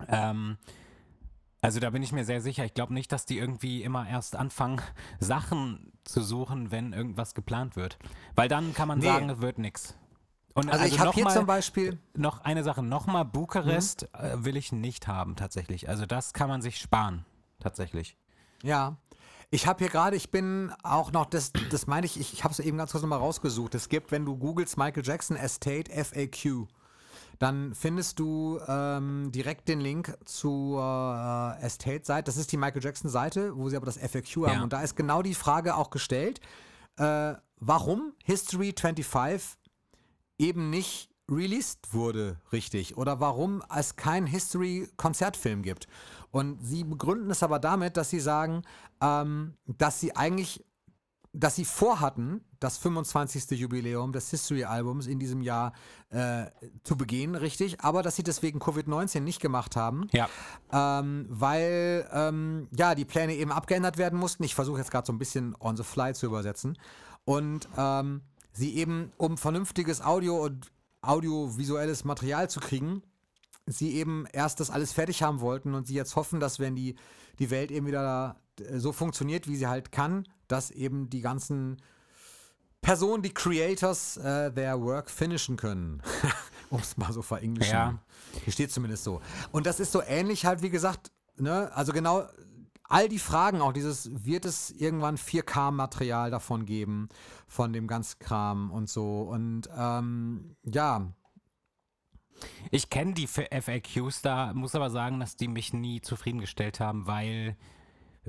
[0.09, 0.59] Ähm,
[1.61, 2.65] also da bin ich mir sehr sicher.
[2.65, 4.81] Ich glaube nicht, dass die irgendwie immer erst anfangen,
[5.21, 7.99] Sachen zu suchen, wenn irgendwas geplant wird.
[8.35, 9.07] Weil dann kann man Nee.
[9.07, 9.95] sagen, es wird nichts.
[10.55, 14.57] Und Also, ich habe hier mal- zum Beispiel, noch eine Sache, nochmal Bukarest äh, will
[14.57, 15.89] ich nicht haben tatsächlich.
[15.89, 17.25] Also das kann man sich sparen,
[17.61, 18.17] tatsächlich.
[18.63, 18.97] Ja.
[19.55, 22.53] Ich habe hier gerade, ich bin auch noch, das, das meine ich, ich, ich habe
[22.53, 23.75] es eben ganz kurz nochmal rausgesucht.
[23.75, 26.67] Es gibt, wenn du googelst Michael Jackson Estate FAQ,
[27.39, 32.25] dann findest du ähm, direkt den Link zur äh, Estate-Seite.
[32.25, 34.55] Das ist die Michael Jackson-Seite, wo sie aber das FAQ haben.
[34.55, 34.63] Ja.
[34.63, 36.41] Und da ist genau die Frage auch gestellt,
[36.97, 39.59] äh, warum History 25
[40.39, 42.97] eben nicht released wurde, richtig.
[42.97, 45.89] Oder warum es keinen History-Konzertfilm gibt.
[46.33, 48.63] Und sie begründen es aber damit, dass sie sagen,
[49.01, 50.65] ähm, dass sie eigentlich,
[51.33, 53.51] dass sie vorhatten, das 25.
[53.59, 55.73] Jubiläum des History-Albums in diesem Jahr
[56.11, 56.47] äh,
[56.85, 60.29] zu begehen, richtig, aber dass sie deswegen Covid-19 nicht gemacht haben Ja.
[60.73, 64.43] ähm, weil ähm, ja die Pläne eben abgeändert werden mussten.
[64.45, 66.79] Ich versuche jetzt gerade so ein bisschen on the fly zu übersetzen.
[67.25, 70.71] und ähm, sie eben, um vernünftiges Audio und
[71.03, 73.03] audiovisuelles Material zu kriegen,
[73.67, 76.97] sie eben erst das alles fertig haben wollten und sie jetzt hoffen, dass wenn die,
[77.39, 81.81] die Welt eben wieder äh, so funktioniert, wie sie halt kann, dass eben die ganzen
[82.81, 86.03] Personen, die Creators, äh, their work finishen können.
[86.71, 87.75] um es mal so verenglischen.
[87.75, 87.99] Ja.
[88.45, 89.21] Hier steht zumindest so.
[89.53, 92.27] Und das ist so ähnlich halt, wie gesagt, ne, also genau
[92.85, 97.09] all die Fragen, auch dieses, wird es irgendwann 4K-Material davon geben,
[97.47, 99.23] von dem ganzen Kram und so.
[99.23, 101.13] Und ähm, ja,
[102.71, 107.57] Ich kenne die FAQs da, muss aber sagen, dass die mich nie zufriedengestellt haben, weil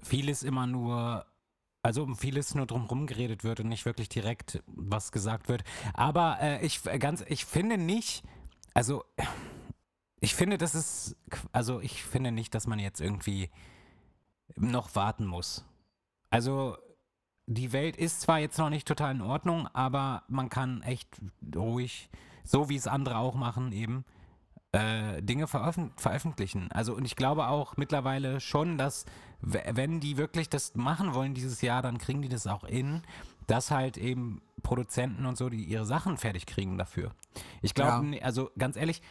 [0.02, 1.26] vieles immer nur,
[1.82, 5.64] also um vieles nur drumherum geredet wird und nicht wirklich direkt was gesagt wird.
[5.94, 8.24] Aber äh, ich f- ganz, ich finde nicht,
[8.74, 9.04] also
[10.20, 11.16] ich finde, das ist,
[11.52, 13.50] also ich finde nicht, dass man jetzt irgendwie
[14.56, 15.66] noch warten muss.
[16.30, 16.78] Also
[17.46, 21.22] die Welt ist zwar jetzt noch nicht total in Ordnung, aber man kann echt
[21.56, 22.10] ruhig,
[22.44, 24.06] so wie es andere auch machen, eben
[24.72, 26.72] äh, Dinge veröffent veröffentlichen.
[26.72, 29.06] Also und ich glaube auch mittlerweile schon, dass
[29.42, 33.02] wenn die wirklich das machen wollen dieses Jahr, dann kriegen die das auch in,
[33.48, 37.12] dass halt eben Produzenten und so, die ihre Sachen fertig kriegen dafür.
[37.62, 38.22] Ich glaube, Ja.
[38.24, 39.02] also ganz ehrlich,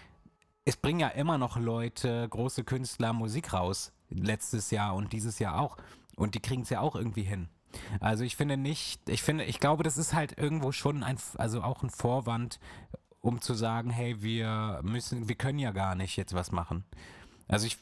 [0.65, 5.59] es bringen ja immer noch Leute, große Künstler Musik raus, letztes Jahr und dieses Jahr
[5.61, 5.77] auch.
[6.17, 7.49] Und die kriegen es ja auch irgendwie hin.
[8.01, 11.63] Also ich finde nicht, ich finde, ich glaube, das ist halt irgendwo schon ein, also
[11.63, 12.59] auch ein Vorwand,
[13.23, 16.85] um zu sagen, hey, wir müssen, wir können ja gar nicht jetzt was machen.
[17.49, 17.79] Also ich,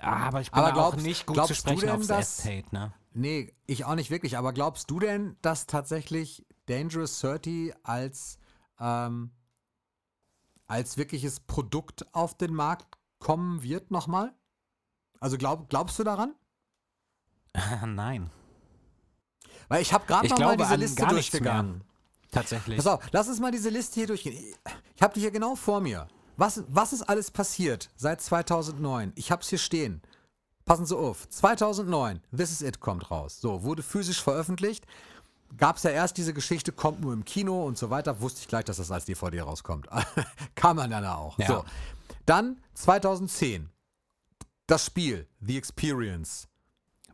[0.00, 2.06] aber ich bin Aber da auch glaubst- nicht gut glaubst zu sprechen du denn, aufs
[2.06, 2.92] dass- Estate, ne?
[3.16, 4.36] Nee, ich auch nicht wirklich.
[4.38, 8.38] Aber glaubst du denn, dass tatsächlich Dangerous 30 als,
[8.80, 9.30] ähm,
[10.66, 12.86] als wirkliches Produkt auf den Markt
[13.20, 14.34] kommen wird nochmal?
[15.20, 16.34] Also glaub, glaubst du daran?
[17.86, 18.30] Nein,
[19.68, 21.84] Weil ich habe gerade nochmal diese Liste durchgegangen.
[22.34, 22.76] Tatsächlich.
[22.76, 24.54] Pass auf, lass uns mal diese Liste hier durchgehen.
[24.94, 26.08] Ich habe die hier genau vor mir.
[26.36, 29.12] Was, was ist alles passiert seit 2009?
[29.14, 30.02] Ich habe es hier stehen.
[30.64, 31.28] Passen Sie auf.
[31.28, 33.40] 2009, This Is It kommt raus.
[33.40, 34.86] So, wurde physisch veröffentlicht.
[35.56, 38.20] Gab es ja erst diese Geschichte, kommt nur im Kino und so weiter.
[38.20, 39.88] Wusste ich gleich, dass das als DVD rauskommt.
[40.54, 41.38] Kam man dann auch.
[41.38, 41.46] Ja.
[41.46, 41.64] So.
[42.26, 43.70] Dann 2010,
[44.66, 46.48] das Spiel, The Experience.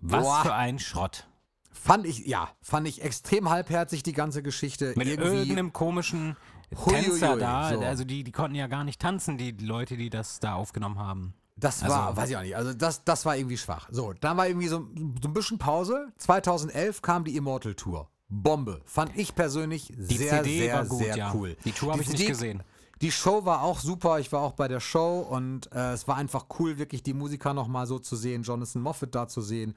[0.01, 0.43] Was Boah.
[0.43, 1.27] für ein Schrott.
[1.73, 4.93] Fand ich, ja, fand ich extrem halbherzig, die ganze Geschichte.
[4.97, 5.31] Mit Irgendwie.
[5.39, 6.37] irgendeinem komischen
[6.75, 7.73] Huiuiui, Tänzer da.
[7.75, 7.81] so.
[7.81, 11.35] Also die, die konnten ja gar nicht tanzen, die Leute, die das da aufgenommen haben.
[11.57, 13.89] Das war, Also- weiß ich auch nicht, also das, das war irgendwie schwach.
[13.91, 14.79] So, dann war irgendwie so,
[15.23, 16.09] so ein bisschen Pause.
[16.19, 18.09] 2011 kam die Immortal Tour.
[18.29, 18.81] Bombe.
[18.85, 21.33] Fand ich persönlich Die sehr, CD sehr, war gut, sehr ja.
[21.35, 21.57] cool.
[21.65, 22.63] Die Tour habe ich nicht gesehen.
[23.01, 24.19] Die Show war auch super.
[24.19, 27.55] Ich war auch bei der Show und äh, es war einfach cool, wirklich die Musiker
[27.55, 29.75] nochmal so zu sehen, Jonathan Moffat da zu sehen.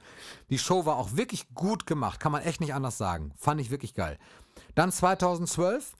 [0.50, 3.32] Die Show war auch wirklich gut gemacht, kann man echt nicht anders sagen.
[3.36, 4.18] Fand ich wirklich geil.
[4.74, 5.94] Dann 2012,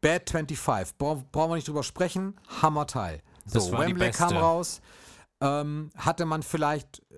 [0.00, 0.96] Bad 25.
[0.96, 2.40] Bra brauchen wir nicht drüber sprechen.
[2.62, 3.22] Hammerteil.
[3.44, 4.80] So, Wembley kam raus.
[5.42, 7.14] Ähm, hatte man vielleicht äh,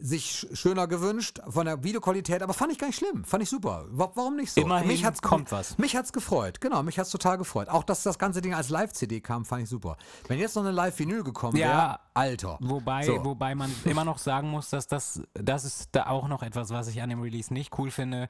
[0.00, 3.24] sich sch- schöner gewünscht von der Videoqualität, aber fand ich gar nicht schlimm.
[3.24, 3.84] Fand ich super.
[3.90, 4.60] Wa warum nicht so?
[4.60, 5.78] Immerhin mich hat's, kommt was.
[5.78, 6.60] Mich hat's gefreut.
[6.60, 7.68] Genau, mich hat's total gefreut.
[7.68, 9.96] Auch, dass das ganze Ding als Live-CD kam, fand ich super.
[10.28, 11.68] Wenn jetzt noch eine Live-Vinyl gekommen Ja.
[11.68, 12.58] wäre, Alter.
[12.60, 13.24] Wobei, So.
[13.24, 16.88] wobei man immer noch sagen muss, dass das, das ist da auch noch etwas, was
[16.88, 18.28] ich an dem Release nicht cool finde.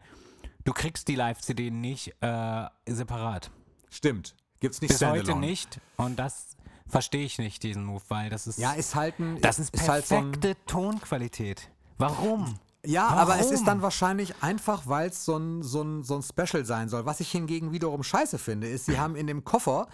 [0.64, 3.50] Du kriegst die Live-CD nicht äh, separat.
[3.90, 4.34] Stimmt.
[4.60, 5.80] Gibt's nicht Bis heute nicht.
[5.96, 6.48] Und das
[6.90, 9.40] verstehe ich nicht, diesen Move, weil das ist, Ja, ist halt ein.
[9.40, 11.70] das ist halt so perfekte ein, Tonqualität.
[11.98, 12.58] Warum?
[12.84, 13.64] Ja, aber es ist Warum?
[13.66, 17.04] dann wahrscheinlich einfach, weil es so ein, so, ein, so ein Special sein soll.
[17.04, 19.86] Was ich hingegen wiederum scheiße finde, ist, sie haben in dem Koffer,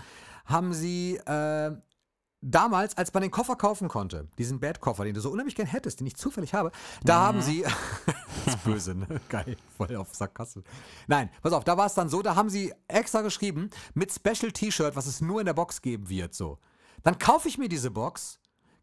[0.44, 1.72] haben sie äh,
[2.42, 5.98] damals, als man den Koffer kaufen konnte, diesen Bad-Koffer, den du so unheimlich gern hättest,
[5.98, 6.70] den ich zufällig habe,
[7.02, 7.62] da haben sie,
[8.44, 9.20] das ist böse, ne?
[9.28, 10.64] Geil, voll auf Sarkasmus.
[11.08, 14.52] Nein, pass auf, da war es dann so, da haben sie extra geschrieben, mit Special
[14.52, 16.58] T-Shirt, was es nur in der Box geben wird, so.
[17.02, 18.38] Dann kaufe ich mir diese Box,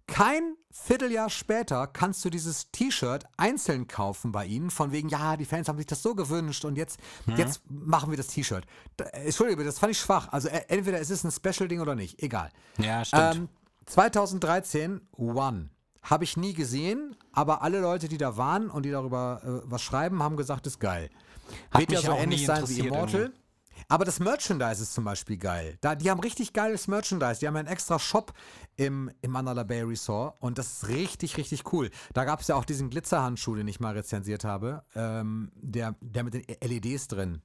[0.05, 5.45] kein Vierteljahr später kannst du dieses T-Shirt einzeln kaufen bei ihnen, von wegen, ja, die
[5.45, 6.99] Fans haben sich das so gewünscht und jetzt,
[7.37, 8.65] jetzt machen wir das T-Shirt.
[8.97, 10.27] Da- Entschuldige, das fand ich schwach.
[10.31, 12.49] Also äh, entweder es ist ein Special-Ding oder nicht, egal.
[12.79, 13.35] Ja, stimmt.
[13.35, 13.49] Ähm,
[13.85, 15.69] 2013, One.
[16.01, 19.81] Habe ich nie gesehen, aber alle Leute, die da waren und die darüber äh, was
[19.81, 21.09] schreiben, haben gesagt, ist geil.
[21.71, 23.21] Hat Wird ja so ähnlich sein wie Immortal.
[23.21, 23.39] irgendwie.
[23.87, 25.77] Aber das Merchandise ist zum Beispiel geil.
[25.81, 27.39] Da, die haben richtig geiles Merchandise.
[27.39, 28.33] Die haben einen extra Shop
[28.75, 31.89] im, im Mandalay Bay Resort und das ist richtig, richtig cool.
[32.13, 36.23] Da gab es ja auch diesen Glitzerhandschuh, den ich mal rezensiert habe, ähm, der, der
[36.23, 37.41] mit den LEDs drin.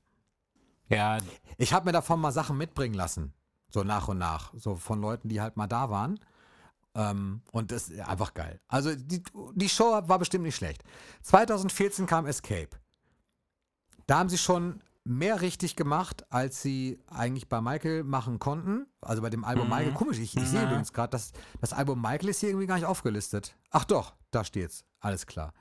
[0.88, 1.18] ja,
[1.57, 3.33] Ich habe mir davon mal Sachen mitbringen lassen.
[3.70, 4.53] So nach und nach.
[4.55, 6.18] So von Leuten, die halt mal da waren.
[6.94, 8.61] Ähm, und das ist einfach geil.
[8.68, 9.22] Also die,
[9.55, 10.83] die Show war bestimmt nicht schlecht.
[11.22, 12.70] 2014 kam Escape.
[14.07, 18.86] Da haben sie schon mehr richtig gemacht, als sie eigentlich bei Michael machen konnten.
[19.00, 19.92] Also bei dem Album Michael.
[19.92, 20.66] Komisch, ich, ich sehe Ja.
[20.66, 23.56] übrigens gerade, dass das Album Michael ist hier irgendwie gar nicht aufgelistet.
[23.70, 24.84] Ach doch, da steht's.
[25.00, 25.52] Alles klar.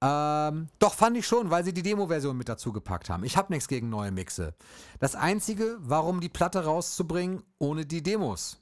[0.00, 3.24] Ähm, doch fand ich schon, weil sie die Demo-Version mit dazu gepackt haben.
[3.24, 4.54] Ich habe nichts gegen neue Mixe.
[4.98, 8.58] Das Einzige, warum die Platte rauszubringen ohne die Demos,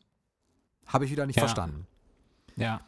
[0.87, 1.43] habe ich wieder nicht Ja.
[1.43, 1.87] verstanden.
[2.57, 2.81] Ja.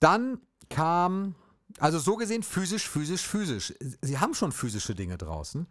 [0.00, 0.38] Dann
[0.70, 1.34] kam,
[1.78, 3.74] also so gesehen physisch, physisch, physisch.
[4.00, 5.66] Sie haben schon physische Dinge draußen.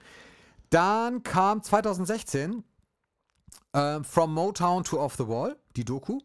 [0.74, 2.64] Dann kam 2016
[3.74, 6.20] äh, From Motown to Off the Wall, die Doku.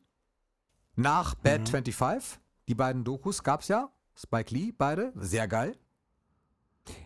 [0.97, 2.41] Nach Bad 25.
[2.67, 3.91] Die beiden Dokus gab es ja.
[4.17, 5.13] Spike Lee, beide.
[5.17, 5.77] Sehr geil.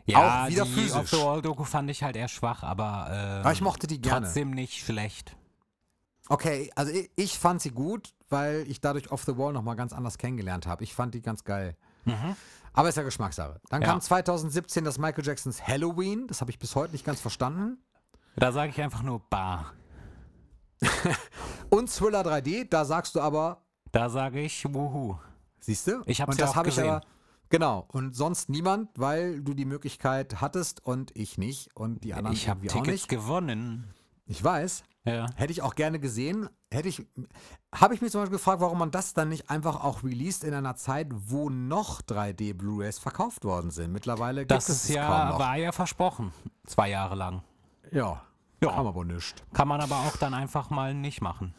[0.07, 0.94] Ja, Auch wieder die physisch.
[0.94, 4.26] Off-the-Wall-Doku fand ich halt eher schwach, aber, äh, Aber ich mochte die gerne.
[4.26, 5.37] trotzdem nicht schlecht.
[6.28, 9.92] Okay, also ich, ich fand sie gut, weil ich dadurch Off the Wall nochmal ganz
[9.92, 10.85] anders kennengelernt habe.
[10.85, 11.76] Ich fand die ganz geil.
[12.74, 13.61] Aber ist ja Geschmackssache.
[13.68, 13.88] Dann Ja.
[13.88, 16.26] kam 2017 das Michael Jacksons Halloween.
[16.26, 17.78] Das habe ich bis heute nicht ganz verstanden.
[18.37, 19.72] Da sage ich einfach nur Bar.
[21.70, 25.16] Und Thriller 3D, da sagst du aber, Da sage ich Wuhu.
[25.61, 26.02] siehst du?
[26.06, 26.90] Ich Und ja das auch habe ich gesehen.
[26.90, 27.02] aber.
[27.50, 27.85] Genau.
[27.88, 32.48] Und sonst niemand, weil du die Möglichkeit hattest und ich nicht und die anderen Ich
[32.48, 33.92] habe Tickets gewonnen.
[34.26, 34.82] Ich weiß.
[35.04, 35.26] Ja.
[35.34, 36.48] Hätte ich auch gerne gesehen.
[36.70, 37.04] Hätte ich,
[37.74, 40.54] habe ich mich zum Beispiel gefragt, warum man das dann nicht einfach auch released in
[40.54, 43.92] einer Zeit, wo noch 3D Blu-rays verkauft worden sind.
[43.92, 45.38] Mittlerweile Das gibt es ist es kaum ja, noch.
[45.40, 46.32] war ja versprochen.
[46.66, 47.42] Zwei Jahre lang.
[47.90, 48.22] Ja,
[48.62, 48.70] Ja.
[48.70, 49.42] kam aber nicht.
[49.52, 51.52] Kann man aber auch dann einfach mal nicht machen.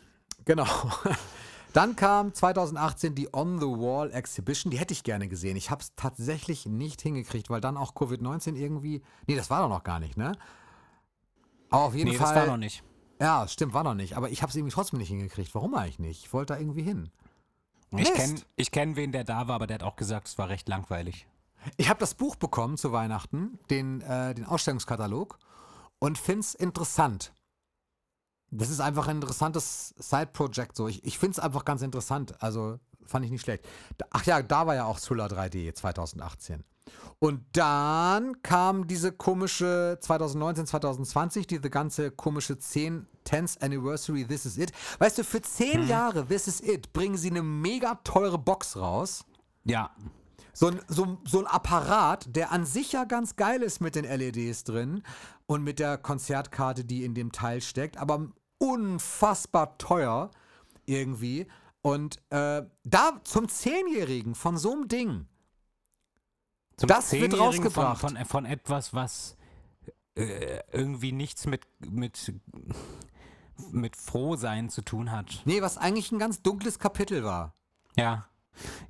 [0.45, 0.65] Genau.
[1.73, 4.69] Dann kam 2018 die On the Wall Exhibition.
[4.69, 5.57] Die hätte ich gerne gesehen.
[5.57, 9.01] Ich habe es tatsächlich nicht hingekriegt, weil dann auch Covid-19 irgendwie.
[9.25, 10.33] Nee, das war doch noch gar nicht, ne?
[11.71, 12.27] Aber auf jeden Nee, Fall.
[12.35, 12.83] das war noch nicht.
[13.23, 14.17] Ja, stimmt, war noch nicht.
[14.17, 15.55] Aber ich habe es irgendwie trotzdem nicht hingekriegt.
[15.55, 16.25] Warum eigentlich nicht?
[16.25, 17.09] Ich wollte da irgendwie hin.
[17.95, 20.49] Ich kenne ich kenn wen, der da war, aber der hat auch gesagt, es war
[20.49, 21.25] recht langweilig.
[21.77, 25.39] Ich habe das Buch bekommen zu Weihnachten, den, äh, den Ausstellungskatalog,
[25.99, 27.31] und finde es interessant.
[28.51, 30.75] Das ist einfach ein interessantes Side-Project.
[30.75, 30.89] So.
[30.89, 32.35] Ich, ich finde es einfach ganz interessant.
[32.43, 33.65] Also fand ich nicht schlecht.
[34.09, 36.65] Ach ja, da war ja auch Thriller 3D 2018.
[37.19, 44.57] Und dann kam diese komische 2019, 2020, diese ganze komische 10, 10th Anniversary This Is
[44.57, 44.71] It.
[44.99, 49.25] Weißt du, für 10 Jahre This Is It bringen sie eine mega teure Box raus.
[49.65, 49.91] Ja,
[50.55, 54.05] So ein, so, so ein Apparat, der an sich ja ganz geil ist mit den
[54.05, 55.01] LEDs drin
[55.47, 58.27] und mit der Konzertkarte, die in dem Teil steckt, aber
[58.59, 60.29] unfassbar teuer
[60.85, 61.47] irgendwie.
[61.81, 65.25] Und äh, da zum Zehnjährigen von so einem Ding.
[66.77, 67.99] zum Das wird rausgebracht.
[67.99, 69.35] Von, von, von etwas, was
[70.15, 72.31] äh, irgendwie nichts mit, mit,
[73.71, 75.41] mit Frohsein zu tun hat.
[75.45, 77.53] Nee, was eigentlich ein ganz dunkles Kapitel war.
[77.95, 78.27] Ja.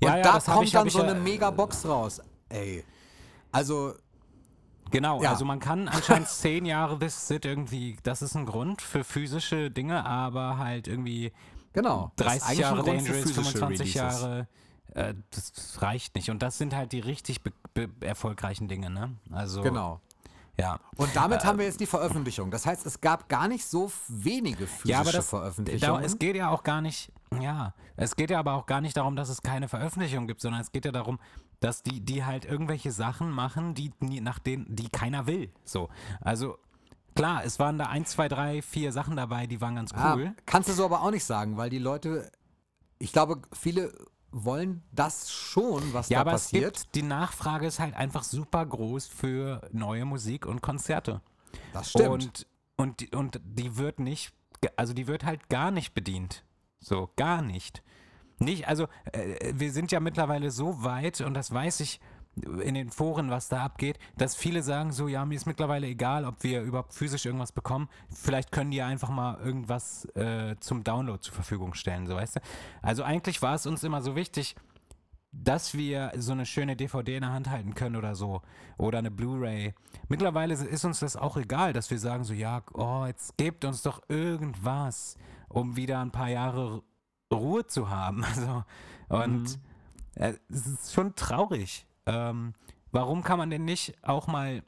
[0.01, 2.21] Und Ja, ja, da kommt ich, dann so ja, eine mega Box raus.
[2.49, 2.83] Ey.
[3.51, 3.93] Also,
[4.91, 5.31] Genau, Ja.
[5.31, 9.71] also man kann anscheinend zehn Jahre This Sit irgendwie, das ist ein Grund für physische
[9.71, 11.31] Dinge, aber halt irgendwie
[11.73, 12.11] genau.
[12.15, 14.21] das ist 30 eigentlich ein Jahre Dangerous, physische 25 Releases.
[14.21, 14.47] Jahre,
[14.93, 16.29] äh, das, reicht nicht.
[16.29, 17.41] Und das sind halt die richtig
[18.01, 19.15] erfolgreichen Dinge, ne?
[19.31, 19.99] Also, Genau.
[20.59, 20.79] Ja.
[20.97, 22.51] Und damit haben wir jetzt die Veröffentlichung.
[22.51, 26.03] Das heißt, es gab gar nicht so wenige physische Ja, aber das, da, Veröffentlichungen.
[26.03, 29.15] es geht ja auch gar nicht, ja, es geht ja aber auch gar nicht darum,
[29.15, 31.19] dass es keine Veröffentlichung gibt, sondern es geht ja darum,
[31.59, 35.51] dass die, die halt irgendwelche Sachen machen, die, nach denen, die keiner will.
[35.63, 35.89] So.
[36.21, 36.57] Also,
[37.15, 40.33] klar, es waren da eins, zwei, drei, vier Sachen dabei, die waren ganz Ah, cool.
[40.45, 42.31] kannst du so aber auch nicht sagen, weil die Leute,
[42.99, 43.93] ich glaube, viele
[44.33, 46.75] wollen das schon, was Ja, da aber passiert.
[46.77, 51.21] es gibt, die Nachfrage ist halt einfach super groß für neue Musik und Konzerte.
[51.71, 52.09] das stimmt.
[52.09, 54.33] Und, und, die- und die wird nicht,
[54.75, 56.43] also die wird halt gar nicht bedient.
[56.79, 57.83] So, gar nicht.
[58.39, 62.01] Nicht, also äh, wir sind ja mittlerweile so weit und das weiß ich
[62.35, 66.25] in den Foren, was da abgeht, dass viele sagen so, ja, mir ist mittlerweile egal,
[66.25, 67.89] ob wir überhaupt physisch irgendwas bekommen.
[68.09, 72.39] Vielleicht können die einfach mal irgendwas äh, zum Download zur Verfügung stellen, so weißt du.
[72.81, 74.55] Also eigentlich war es uns immer so wichtig,
[75.31, 78.41] dass wir so eine schöne DVD in der Hand halten können oder so.
[78.77, 79.73] Oder eine Blu-ray.
[80.07, 83.81] Mittlerweile ist uns das auch egal, dass wir sagen so, ja, oh, jetzt gebt uns
[83.81, 85.17] doch irgendwas,
[85.49, 86.83] um wieder ein paar Jahre
[87.31, 88.23] Ruhe zu haben.
[88.35, 88.63] Also,
[89.09, 89.59] und
[90.15, 91.85] äh, es ist schon traurig.
[92.05, 92.53] Ähm,
[92.91, 94.63] warum kann man denn nicht auch mal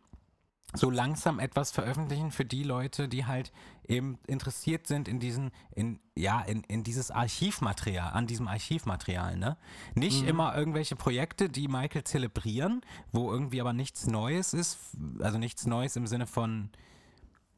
[0.73, 3.51] so langsam etwas veröffentlichen für die Leute, die halt
[3.87, 9.57] eben interessiert sind in diesen, in, ja, in, in dieses Archivmaterial, an diesem Archivmaterial, ne?
[9.93, 12.81] Nicht immer irgendwelche Projekte, die Michael zelebrieren,
[13.11, 14.79] wo irgendwie aber nichts Neues ist,
[15.19, 16.69] also nichts Neues im Sinne von,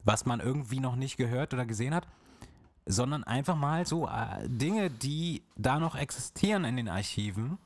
[0.03, 2.07] was man irgendwie noch nicht gehört oder gesehen hat,
[2.85, 7.57] sondern einfach mal so äh, Dinge, die da noch existieren in den Archiven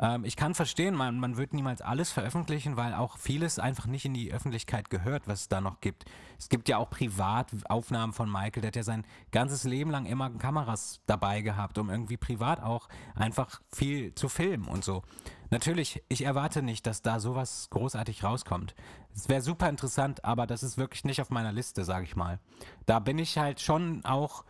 [0.00, 4.04] Ähm, ich kann verstehen, man, man wird niemals alles veröffentlichen, weil auch vieles einfach nicht
[4.04, 6.04] in die Öffentlichkeit gehört, was es da noch gibt.
[6.38, 10.30] Es gibt ja auch Privataufnahmen von Michael, der hat ja sein ganzes Leben lang immer
[10.30, 15.02] Kameras dabei gehabt, um irgendwie privat auch einfach viel zu filmen und so.
[15.50, 18.74] Natürlich, ich erwarte nicht, dass da sowas großartig rauskommt.
[19.14, 22.40] Es wäre super interessant, aber das ist wirklich nicht auf meiner Liste, sage ich mal.
[22.86, 24.44] Da bin ich halt schon auch,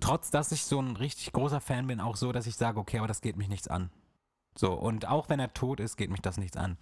[0.00, 2.98] trotz dass ich so ein richtig großer Fan bin, auch so, dass ich sage, okay,
[2.98, 3.90] aber das geht mich nichts an.
[4.56, 6.76] So, und auch wenn er tot ist, geht mich das nichts an.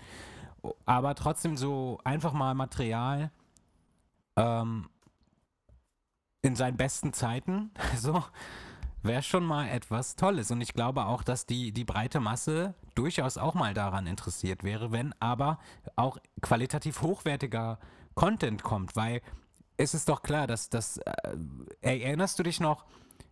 [0.86, 3.30] Aber trotzdem so einfach mal Material
[4.36, 4.88] ähm,
[6.42, 8.24] in seinen besten Zeiten, so,
[9.02, 10.50] wäre schon mal etwas Tolles.
[10.50, 14.92] Und ich glaube auch, dass die, die breite Masse durchaus auch mal daran interessiert wäre,
[14.92, 15.58] wenn aber
[15.96, 17.78] auch qualitativ hochwertiger
[18.14, 19.22] Content kommt, weil
[19.76, 21.36] es ist doch klar, dass das, äh,
[21.80, 22.84] erinnerst du dich noch,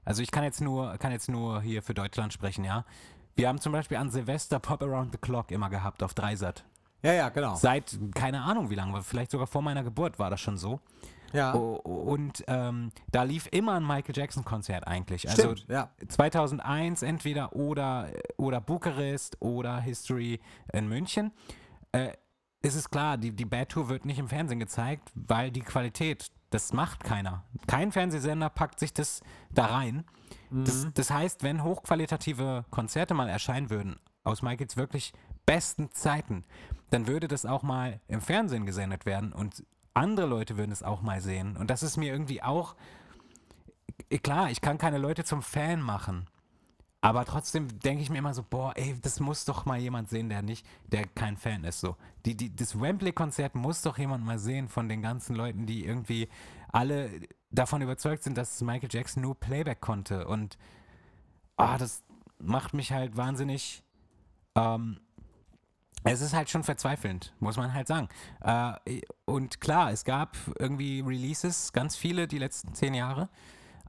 [0.05, 2.85] also ich kann jetzt nur, kann jetzt nur hier für Deutschland sprechen, ja.
[3.37, 6.65] Wir haben zum Beispiel an Silvester Pop Around the Clock immer gehabt auf Dreisat.
[7.03, 7.55] Ja, ja, genau.
[7.55, 10.81] Seit keine Ahnung wie lange, vielleicht sogar vor meiner Geburt war das schon so.
[11.35, 11.53] Ja.
[11.53, 15.23] Und ähm, da lief immer ein Michael Jackson Konzert eigentlich.
[15.31, 15.91] Stimmt, also ja.
[16.09, 18.09] 2001 entweder oder,
[18.39, 20.41] oder Bukarest oder History
[20.73, 21.33] in München.
[21.93, 22.13] Äh,
[22.63, 26.31] ist es klar, die, die Bad Tour wird nicht im Fernsehen gezeigt, weil die Qualität,
[26.49, 27.45] das macht keiner.
[27.67, 29.21] Kein Fernsehsender packt sich das
[29.53, 30.05] da rein.
[30.51, 35.13] Das, das heißt, wenn hochqualitative Konzerte mal erscheinen würden, aus Michaels wirklich
[35.45, 36.45] besten Zeiten,
[36.91, 41.03] dann würde das auch mal im Fernsehen gesendet werden und andere Leute würden es auch
[41.03, 41.57] mal sehen.
[41.57, 42.77] Und das ist mir irgendwie auch,
[44.11, 46.27] eh, klar, ich kann keine Leute zum Fan machen.
[47.01, 50.29] Aber trotzdem denke ich mir immer so, boah, ey, das muss doch mal jemand sehen,
[50.29, 51.81] der nicht, der kein Fan ist.
[51.81, 55.85] So, die, die, das Wembley-Konzert muss doch jemand mal sehen von den ganzen Leuten, die
[55.85, 56.29] irgendwie
[56.73, 57.11] alle
[57.51, 60.27] davon überzeugt sind, dass Michael Jackson nur Playback konnte.
[60.27, 60.59] Und
[61.57, 62.03] ah, das
[62.39, 63.83] macht mich halt wahnsinnig.
[64.55, 65.01] Ähm,
[66.05, 68.09] es ist halt schon verzweifelnd, muss man halt sagen.
[68.41, 73.29] Äh, und klar, es gab irgendwie Releases, ganz viele die letzten zehn Jahre,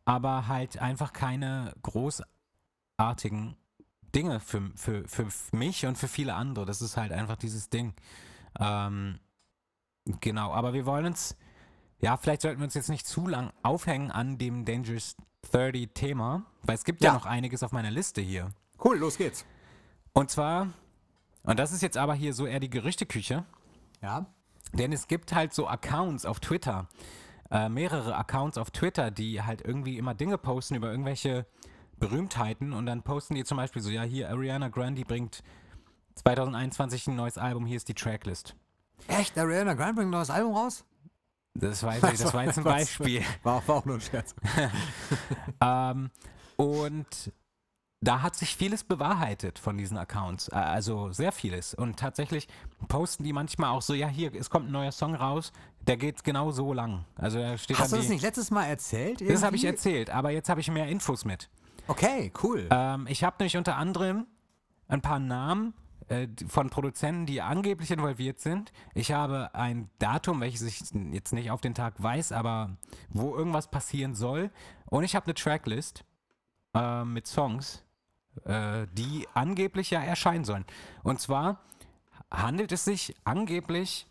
[0.06, 3.56] aber halt einfach keine großartigen
[4.16, 6.66] Dinge für, für, für mich und für viele andere.
[6.66, 7.94] Das ist halt einfach dieses Ding.
[8.60, 9.20] Ähm,
[10.06, 11.36] genau, aber wir wollen uns,
[12.00, 15.16] ja, vielleicht sollten wir uns jetzt nicht zu lang aufhängen an dem Dangerous
[15.52, 17.14] 30 Thema, weil es gibt ja, Ja.
[17.16, 18.50] noch einiges auf meiner Liste hier.
[18.84, 19.46] Cool, los geht's.
[20.14, 20.68] Und zwar,
[21.44, 23.46] und das ist jetzt aber hier so eher die Gerüchteküche,
[24.02, 24.26] Ja.
[24.74, 26.88] denn es gibt halt so Accounts auf Twitter,
[27.50, 31.46] äh, mehrere Accounts auf Twitter, die halt irgendwie immer Dinge posten über irgendwelche
[31.98, 35.42] Berühmtheiten und dann posten die zum Beispiel so, ja, hier Ariana Grande bringt
[36.16, 38.56] 2021 ein neues Album, hier ist die Tracklist.
[39.08, 39.38] Echt?
[39.38, 40.84] Ariana Grande bringt ein neues Album raus?
[41.60, 43.24] Das war, jetzt, das war jetzt ein Beispiel.
[43.44, 44.36] War, war auch nur ein Scherz.
[45.62, 46.12] ähm,
[46.56, 47.32] und
[48.00, 50.50] da hat sich vieles bewahrheitet von diesen Accounts.
[50.50, 51.74] Äh, Also sehr vieles.
[51.74, 52.48] Und tatsächlich
[52.88, 55.52] posten die manchmal auch so, ja, hier, es kommt ein neuer Song raus,
[55.82, 57.06] der geht genau so lang.
[57.16, 59.22] Also da steht Hast du das nicht letztes Mal erzählt?
[59.22, 59.90] Das habe ich irgendwie?
[59.90, 61.50] erzählt, aber jetzt habe ich mehr Infos mit.
[61.88, 62.68] Okay, cool.
[62.70, 64.28] Ähm, ich habe nämlich unter anderem
[64.90, 65.74] ein paar Namen
[66.10, 68.72] äh, von Produzenten, die angeblich involviert sind.
[68.94, 70.82] Ich habe ein Datum, welches ich
[71.12, 72.78] jetzt nicht auf den Tag weiß, aber
[73.10, 74.52] wo irgendwas passieren soll.
[74.86, 76.06] Und ich habe eine Tracklist
[76.74, 77.84] äh, mit Songs,
[78.46, 80.66] äh, die angeblich ja erscheinen sollen.
[81.04, 81.62] Und zwar
[82.32, 84.08] handelt es sich angeblich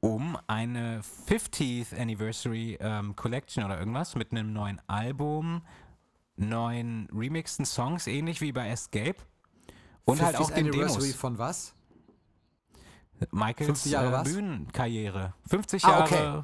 [0.00, 5.62] um eine 50th Anniversary ähm, Collection oder irgendwas mit einem neuen Album,
[6.36, 9.16] neuen remixten Songs, ähnlich wie bei Escape.
[10.08, 11.16] Und halt auch 50th den Anniversary Demos.
[11.16, 11.74] von was?
[13.32, 14.22] Michaels 50 Jahre äh?
[14.24, 15.34] Bühnenkarriere.
[15.48, 16.02] 50 Ah, Jahre
[16.38, 16.42] okay.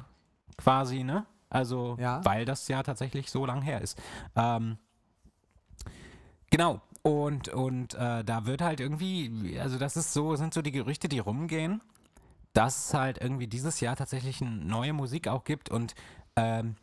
[0.57, 1.25] quasi, ne?
[1.49, 2.23] Also, Ja.
[2.25, 3.97] weil das ja tatsächlich so lang her ist.
[4.35, 4.77] Ähm,
[6.51, 6.81] genau.
[7.01, 11.07] Und, und äh, da wird halt irgendwie, also das ist so, sind so die Gerüchte,
[11.07, 11.81] die rumgehen,
[12.53, 15.93] dass es halt irgendwie dieses Jahr tatsächlich eine neue Musik auch gibt und
[16.35, 16.75] ähm,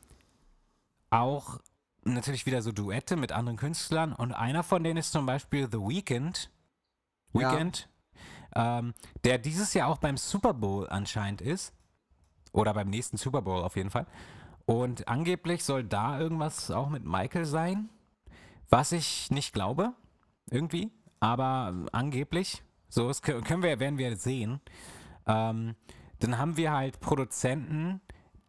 [1.10, 1.58] auch
[2.04, 5.78] natürlich wieder so Duette mit anderen Künstlern und einer von denen ist zum Beispiel The
[5.78, 6.50] Weeknd.
[7.34, 7.52] Ja.
[7.52, 7.88] Weekend,
[8.54, 11.74] ähm, der dieses Jahr auch beim Super Bowl anscheinend ist.
[12.52, 14.06] Oder beim nächsten Super Bowl auf jeden Fall.
[14.66, 17.88] Und angeblich soll da irgendwas auch mit Michael sein,
[18.68, 19.94] was ich nicht glaube,
[20.50, 20.90] irgendwie.
[21.18, 24.60] Aber angeblich, so kö- können wir, werden wir sehen.
[25.26, 25.76] Ähm,
[26.18, 28.00] dann haben wir halt Produzenten,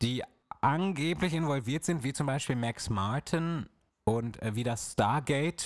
[0.01, 0.23] die
[0.59, 3.69] angeblich involviert sind, wie zum Beispiel Max Martin
[4.03, 5.65] und äh, wie das Stargate.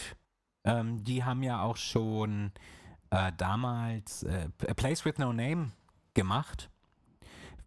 [0.64, 2.52] Ähm, die haben ja auch schon
[3.10, 5.72] äh, damals äh, A Place with No Name
[6.14, 6.70] gemacht,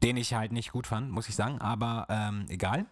[0.02, 2.86] den ich halt nicht gut fand, muss ich sagen, aber ähm, egal.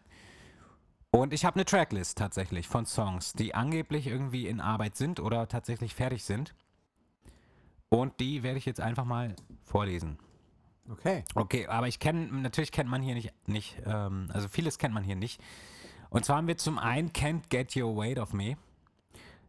[1.10, 5.48] Und ich habe eine Tracklist tatsächlich von Songs, die angeblich irgendwie in Arbeit sind oder
[5.48, 6.54] tatsächlich fertig sind.
[7.88, 9.34] Und die werde ich jetzt einfach mal
[9.64, 10.18] vorlesen.
[10.90, 11.24] Okay.
[11.34, 15.04] Okay, aber ich kenne, natürlich kennt man hier nicht, nicht ähm, also vieles kennt man
[15.04, 15.40] hier nicht.
[16.10, 18.56] Und zwar haben wir zum einen Can't Get Your Weight of Me.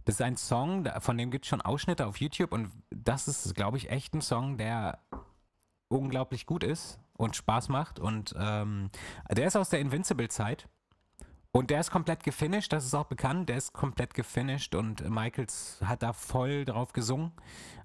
[0.10, 3.54] Das ist ein Song, von dem gibt es schon Ausschnitte auf YouTube und das ist,
[3.54, 4.98] glaube ich, echt ein Song, der
[5.88, 8.00] unglaublich gut ist und Spaß macht.
[8.00, 8.90] Und ähm,
[9.32, 10.68] der ist aus der Invincible-Zeit.
[11.52, 13.50] Und der ist komplett gefinisht, das ist auch bekannt.
[13.50, 17.32] Der ist komplett gefinisht und Michaels hat da voll drauf gesungen.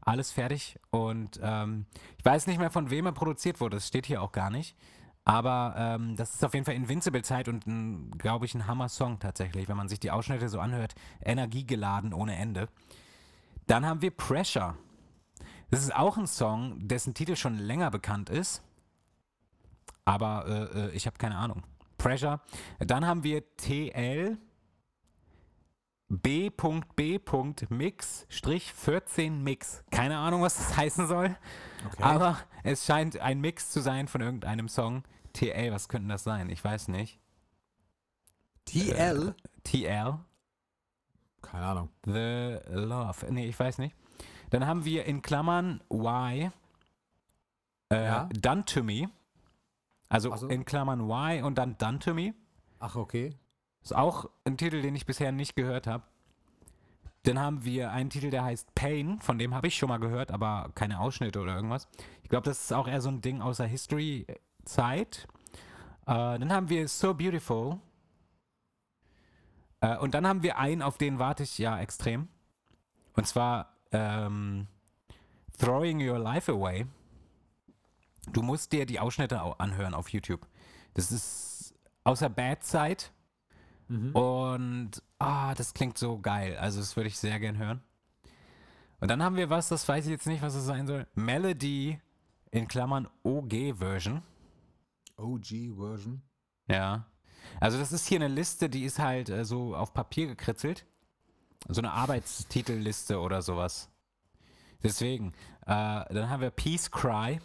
[0.00, 0.78] Alles fertig.
[0.90, 1.84] Und ähm,
[2.16, 3.76] ich weiß nicht mehr, von wem er produziert wurde.
[3.76, 4.78] Das steht hier auch gar nicht.
[5.24, 7.64] Aber ähm, das ist auf jeden Fall Invincible-Zeit und,
[8.18, 10.94] glaube ich, ein Hammer-Song tatsächlich, wenn man sich die Ausschnitte so anhört.
[11.22, 12.68] Energiegeladen ohne Ende.
[13.66, 14.76] Dann haben wir Pressure.
[15.70, 18.62] Das ist auch ein Song, dessen Titel schon länger bekannt ist.
[20.04, 21.62] Aber äh, äh, ich habe keine Ahnung.
[21.96, 22.40] Pressure.
[22.78, 24.36] Dann haben wir TL
[26.08, 26.66] B.B.Mix
[28.28, 29.56] 14
[29.90, 31.36] Keine Ahnung, was das heißen soll.
[31.86, 32.02] okay.
[32.02, 35.04] Aber es scheint ein Mix zu sein von irgendeinem Song.
[35.32, 36.50] TL, was könnte das sein?
[36.50, 37.18] Ich weiß nicht.
[38.66, 39.34] TL?
[39.64, 40.18] TL,
[41.42, 41.88] Keine Ahnung.
[42.04, 43.32] The Love.
[43.32, 43.96] Nee, ich weiß nicht.
[44.50, 46.52] Dann haben wir in Klammern Y
[47.90, 48.28] äh, Ja.
[48.32, 49.10] Done to Me.
[50.08, 50.48] Also Ach so.
[50.48, 52.34] in Klammern Y und dann Done to Me.
[52.78, 53.34] Ach, okay.
[53.84, 56.02] Ist auch ein Titel, den ich bisher nicht gehört habe.
[57.24, 60.30] Dann haben wir einen Titel, der heißt Pain, von dem habe ich schon mal gehört,
[60.30, 61.88] aber keine Ausschnitte oder irgendwas.
[62.22, 65.26] Ich glaube, das ist auch eher so ein Ding aus der History-Zeit.
[66.02, 67.78] Äh, dann haben wir So Beautiful.
[69.80, 72.28] Äh, und dann haben wir einen, auf den warte ich ja extrem.
[73.14, 74.66] Und zwar ähm,
[75.58, 76.86] Throwing Your Life Away.
[78.32, 80.46] Du musst dir die Ausschnitte au- anhören auf YouTube.
[80.94, 83.12] Das ist aus der Bad-Zeit.
[83.88, 84.12] Mhm.
[84.14, 86.56] Und ah, das klingt so geil.
[86.56, 87.82] Also das würde ich sehr gern hören.
[89.00, 91.06] Und dann haben wir was, das weiß ich jetzt nicht, was es sein soll.
[91.14, 92.00] Melody
[92.50, 94.22] in Klammern OG-Version.
[95.16, 96.22] OG-Version.
[96.68, 97.06] Ja.
[97.60, 100.86] Also das ist hier eine Liste, die ist halt äh, so auf Papier gekritzelt.
[101.68, 103.90] So eine Arbeitstitelliste oder sowas.
[104.82, 105.32] Deswegen.
[105.62, 107.40] Äh, dann haben wir Peace Cry.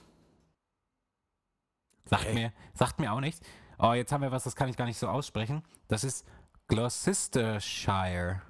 [2.05, 2.33] Sagt, Okay.
[2.33, 3.41] mir, sagt mir auch nichts.
[3.77, 5.63] Oh, jetzt haben wir was, das kann ich gar nicht so aussprechen.
[5.89, 6.25] Das ist
[6.67, 8.41] Gloucestershire.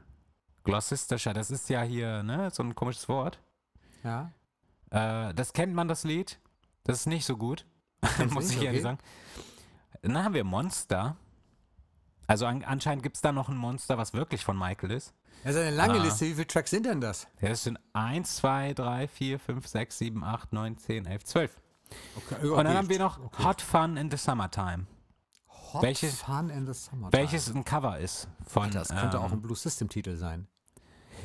[0.64, 3.40] Gloucestershire, das ist ja hier, ne, so ein komisches Wort.
[4.04, 4.32] Ja.
[4.92, 6.40] Äh, das kennt man, das Lied.
[6.84, 7.66] Das ist nicht so gut.
[8.30, 8.82] Muss ich ehrlich Okay.
[8.82, 8.98] sagen.
[10.02, 11.18] Dann haben wir Monster.
[12.28, 15.14] Also an, anscheinend gibt es da noch ein Monster, was wirklich von Michael ist.
[15.44, 16.04] Das ist eine lange Ah.
[16.04, 16.26] Liste.
[16.26, 17.28] Wie viele Tracks sind denn das?
[17.42, 21.62] Ja, Das sind 1, 2, 3, 4, 5, 6, 7, 8, 9, 10, 11, 12.
[22.16, 22.48] Okay.
[22.48, 23.44] Und dann haben wir noch okay.
[23.44, 24.86] Hot Fun in the Summertime.
[25.74, 27.12] Hot welches- Fun in the Summertime.
[27.24, 28.64] Welches ein Cover ist von.
[28.64, 30.48] Alter, das könnte ähm, auch ein Blue System-Titel sein.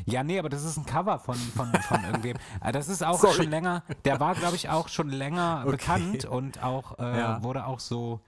[0.07, 2.36] Ja, nee, aber das ist ein Cover von, von, von irgendwem.
[2.61, 3.34] Äh, Das ist auch Sorry.
[3.34, 5.70] schon länger, der war, glaube ich, auch schon länger Okay.
[5.72, 7.42] bekannt und auch äh, Ja.
[7.45, 8.20] wurde auch so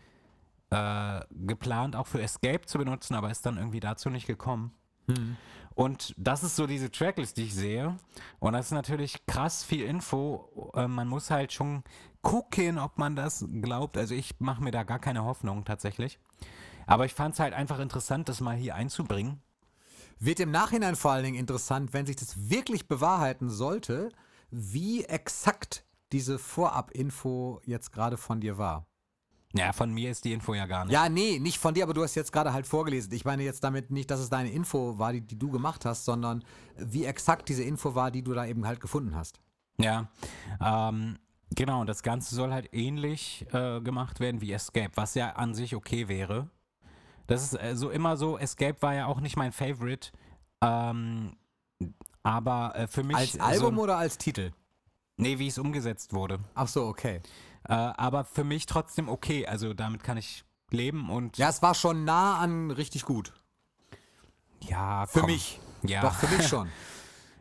[0.70, 4.72] äh, geplant, auch für Escape zu benutzen, aber ist dann irgendwie dazu nicht gekommen.
[5.08, 5.36] Hm.
[5.74, 7.96] Und das ist so diese Tracklist, die ich sehe.
[8.38, 10.72] Und das ist natürlich krass viel Info.
[10.74, 11.82] Äh, man muss halt schon
[12.26, 13.96] gucken, ob man das glaubt.
[13.96, 16.18] Also ich mache mir da gar keine Hoffnung tatsächlich.
[16.84, 19.40] Aber ich fand es halt einfach interessant, das mal hier einzubringen.
[20.18, 24.10] Wird im Nachhinein vor allen Dingen interessant, wenn sich das wirklich bewahrheiten sollte,
[24.50, 28.86] wie exakt diese Vorab-Info jetzt gerade von dir war.
[29.52, 30.94] Ja, von mir ist die Info ja gar nicht.
[30.94, 33.12] Ja, nee, nicht von dir, aber du hast jetzt gerade halt vorgelesen.
[33.12, 36.04] Ich meine jetzt damit nicht, dass es deine Info war, die, die du gemacht hast,
[36.04, 36.44] sondern
[36.76, 39.40] wie exakt diese Info war, die du da eben halt gefunden hast.
[39.78, 40.08] Ja,
[40.60, 41.18] ähm,
[41.54, 45.54] genau, und das Ganze soll halt ähnlich äh, gemacht werden wie Escape, was ja an
[45.54, 46.48] sich okay wäre.
[47.26, 50.10] Das ist äh, so immer so, Escape war ja auch nicht mein Favorite,
[50.60, 51.36] ähm,
[52.22, 53.16] aber äh, für mich...
[53.16, 54.52] Als Album so, oder als Titel?
[55.16, 56.40] Nee, wie es umgesetzt wurde.
[56.54, 57.20] Ach so, okay.
[57.68, 61.38] Äh, aber für mich trotzdem okay, also damit kann ich leben und...
[61.38, 63.32] Ja, es war schon nah an richtig gut.
[64.60, 65.30] ja Für komm.
[65.30, 65.60] mich.
[65.82, 66.02] Ja.
[66.02, 66.68] Doch, für mich schon.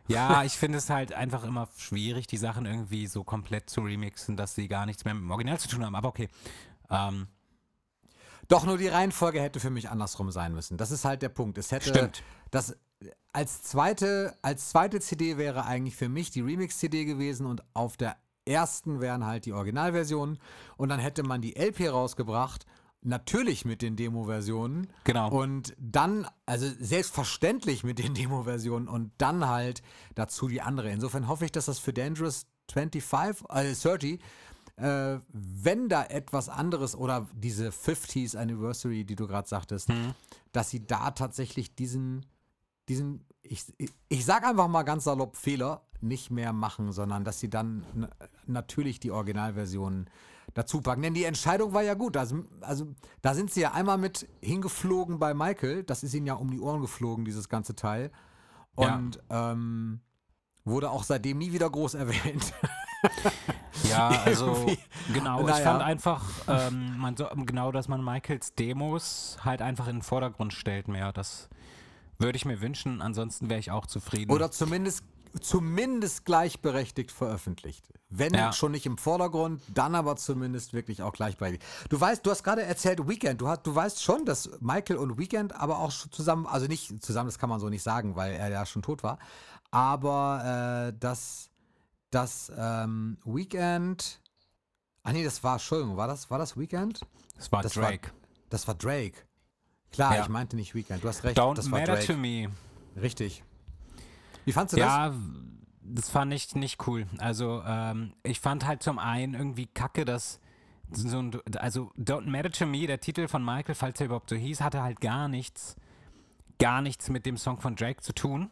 [0.08, 4.36] Ja, ich finde es halt einfach immer schwierig, die Sachen irgendwie so komplett zu remixen,
[4.36, 5.94] dass sie gar nichts mehr mit dem Original zu tun haben.
[5.94, 6.28] Aber okay.
[6.90, 7.26] Ähm,
[8.48, 10.76] Doch, nur die Reihenfolge hätte für mich andersrum sein müssen.
[10.76, 11.58] Das ist halt der Punkt.
[11.58, 12.22] Es hätte Stimmt.
[12.50, 12.76] das
[13.32, 18.16] als zweite, als zweite CD wäre eigentlich für mich die Remix-CD gewesen und auf der
[18.46, 20.38] ersten wären halt die Originalversionen
[20.76, 22.64] und dann hätte man die LP rausgebracht,
[23.02, 25.30] natürlich mit den Demo-Versionen Genau.
[25.30, 29.82] und dann, also selbstverständlich mit den Demo-Versionen und dann halt
[30.14, 30.90] dazu die andere.
[30.90, 34.20] Insofern hoffe ich, dass das für Dangerous 25, äh, 30
[34.78, 39.88] äh, wenn da etwas anderes oder diese 50s Anniversary, die du gerade sagtest,
[40.52, 42.26] dass sie da tatsächlich diesen,
[42.88, 47.40] diesen, ich, ich, ich sag einfach mal ganz salopp Fehler nicht mehr machen, sondern dass
[47.40, 48.08] sie dann
[48.46, 50.06] natürlich die Originalversion
[50.54, 51.02] dazu packen.
[51.02, 52.16] Denn die Entscheidung war ja gut.
[52.16, 52.86] Also, also
[53.22, 55.84] da sind sie ja einmal mit hingeflogen bei Michael.
[55.84, 58.10] Das ist ihnen ja um die Ohren geflogen, dieses ganze Teil.
[58.78, 58.96] Ja.
[58.96, 60.00] Und ähm,
[60.64, 62.52] wurde auch seitdem nie wieder groß erwähnt.
[63.88, 64.66] Ja, also
[65.12, 65.40] genau.
[65.40, 65.72] Ich Naja.
[65.72, 70.52] fand einfach, ähm, man so, genau, dass man Michaels Demos halt einfach in den Vordergrund
[70.52, 71.12] stellt mehr.
[71.12, 71.48] Das
[72.18, 73.02] würde ich mir wünschen.
[73.02, 74.32] Ansonsten wäre ich auch zufrieden.
[74.32, 75.02] Oder zumindest,
[75.40, 77.88] zumindest gleichberechtigt veröffentlicht.
[78.08, 78.52] Wenn Ja.
[78.52, 81.64] schon nicht im Vordergrund, dann aber zumindest wirklich auch gleichberechtigt.
[81.88, 83.40] Du weißt, du hast gerade erzählt Weekend.
[83.40, 87.28] Du, hast, du weißt schon, dass Michael und Weekend aber auch zusammen, also nicht zusammen,
[87.28, 89.18] das kann man so nicht sagen, weil er ja schon tot war.
[89.72, 91.50] Aber äh, dass
[92.10, 94.20] das ähm, Weekend.
[95.02, 97.00] Ah nee, das war, Entschuldigung, war das, war das Weekend?
[97.36, 98.10] das war das war- Drake.
[98.48, 99.25] Das war Drake.
[99.92, 100.22] Klar, Ja.
[100.22, 101.02] ich meinte nicht Weekend.
[101.04, 102.06] Du hast recht, Don't das war matter Drake.
[102.06, 102.48] to me.
[103.00, 103.42] Richtig.
[104.44, 104.86] Wie fandst du das?
[104.86, 105.14] Ja,
[105.82, 107.06] das fand ich nicht cool.
[107.18, 110.40] Also, ähm, ich fand halt zum einen irgendwie kacke, dass
[110.90, 114.36] so ein, also Don't Matter to Me, der Titel von Michael, falls er überhaupt so
[114.36, 115.76] hieß, hatte halt gar nichts,
[116.60, 118.50] gar nichts mit dem Song von Drake zu tun.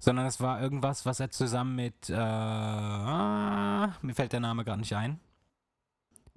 [0.00, 4.78] Sondern es war irgendwas, was er zusammen mit, äh, ah, mir fällt der Name gerade
[4.80, 5.18] nicht ein.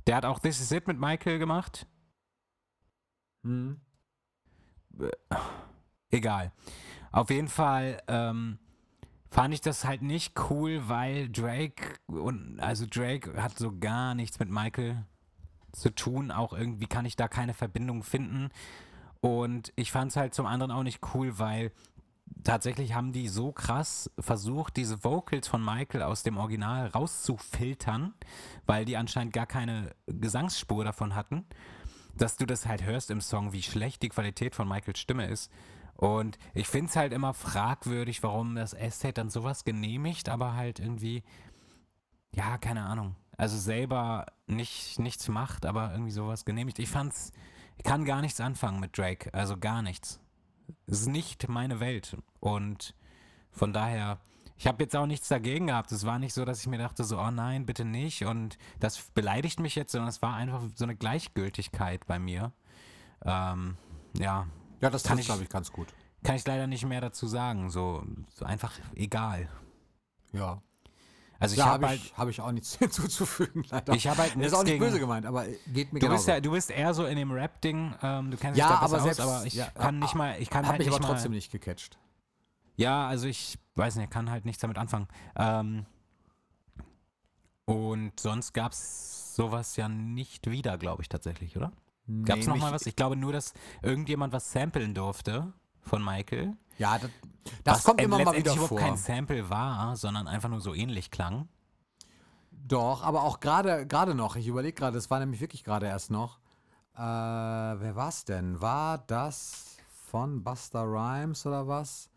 [0.08, 1.86] Der hat auch This Is It mit Michael gemacht.
[3.44, 3.80] Hm.
[6.10, 6.52] Egal.
[7.12, 8.60] Auf jeden Fall ähm,
[9.30, 14.40] fand ich das halt nicht cool, weil Drake und also Drake hat so gar nichts
[14.40, 15.06] mit Michael
[15.72, 16.32] zu tun.
[16.32, 18.50] Auch irgendwie kann ich da keine Verbindung finden.
[19.22, 21.72] Und ich fand es halt zum anderen auch nicht cool, weil
[22.44, 28.14] tatsächlich haben die so krass versucht, diese Vocals von Michael aus dem Original rauszufiltern,
[28.66, 31.46] weil die anscheinend gar keine Gesangsspur davon hatten,
[32.16, 35.52] dass du das halt hörst im Song, wie schlecht die Qualität von Michaels Stimme ist.
[35.96, 40.80] Und ich finde es halt immer fragwürdig, warum das Estate dann sowas genehmigt, aber halt
[40.80, 41.24] irgendwie,
[42.32, 43.16] ja, keine Ahnung.
[43.38, 46.80] Also selber nicht, nichts macht, aber irgendwie sowas genehmigt.
[46.80, 47.32] Ich fand's,
[47.78, 50.20] ich kann gar nichts anfangen mit Drake, also gar nichts.
[50.88, 52.18] Es ist nicht meine Welt.
[52.40, 52.96] Und
[53.52, 54.20] von daher,
[54.62, 55.92] ich habe jetzt auch nichts dagegen gehabt.
[55.92, 58.26] Es war nicht so, dass ich mir dachte, so, oh nein, bitte nicht.
[58.26, 62.52] Und das beleidigt mich jetzt, sondern es war einfach so eine Gleichgültigkeit bei mir.
[63.26, 63.76] Ähm,
[64.20, 64.46] ja,
[64.80, 65.88] Ja, das Kann trifft, ich- glaube ich, ganz gut.
[66.24, 67.72] kann ich leider nicht mehr dazu sagen.
[67.72, 68.04] So,
[68.36, 69.50] so einfach egal.
[70.32, 70.62] Ja.
[71.40, 73.94] Also ich ja, habe habe halt, ich, hab ich auch nichts hinzuzufügen, leider.
[73.94, 76.28] ich habe halt ist nichts auch nicht gegen, böse gemeint, aber geht mir Du bist,
[76.28, 79.00] ja, du bist eher so in dem Rap-Ding, ähm, du kennst Ja, dich da aber
[79.00, 81.14] selbst- aus, aber ich ja, kann nicht mal, ich kann halt mich nicht aber mal,
[81.16, 81.98] trotzdem nicht gecatcht.
[82.76, 85.08] Ja, also ich weiß nicht, kann halt nichts damit anfangen.
[85.36, 85.86] Ähm,
[87.66, 91.72] und sonst gab es sowas ja nicht wieder, glaube ich tatsächlich, oder?
[92.26, 92.86] Gab es Nee, noch mal mich- was?
[92.86, 96.54] Ich glaube nur, dass irgendjemand was samplen durfte von Michael.
[96.78, 97.10] Ja, das,
[97.64, 98.78] das kommt immer mal wieder vor.
[98.78, 101.48] kein Sample war, sondern einfach nur so ähnlich klang.
[102.52, 104.36] Doch, aber auch gerade gerade noch.
[104.36, 106.40] Ich überlege gerade, es war nämlich wirklich gerade erst noch.
[106.96, 108.62] Äh, wer war's denn?
[108.62, 109.78] War das
[110.10, 112.11] von Buster Rhymes oder was?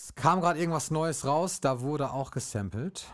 [0.00, 3.12] Es kam gerade irgendwas Neues raus, da wurde auch gesampelt.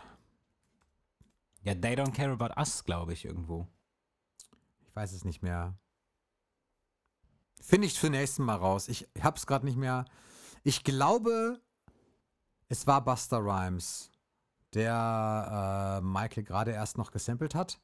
[1.62, 3.66] Ja, They Don't Care About Us, glaube ich, irgendwo.
[4.87, 5.74] Ich weiß es nicht mehr.
[7.59, 8.89] Finde ich für nächsten Mal raus.
[8.89, 10.05] Ich hab's gerade nicht mehr.
[10.62, 11.59] Ich glaube,
[12.68, 14.11] es war Buster Rhymes,
[14.74, 17.80] der äh, Michael gerade erst noch gesampelt hat.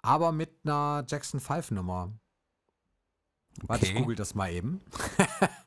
[0.00, 2.10] Aber mit einer Jackson 5 Nummer.
[3.64, 4.00] Warte, ich Okay.
[4.00, 4.80] google das mal eben.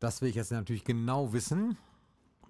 [0.00, 1.76] das will ich jetzt natürlich genau wissen.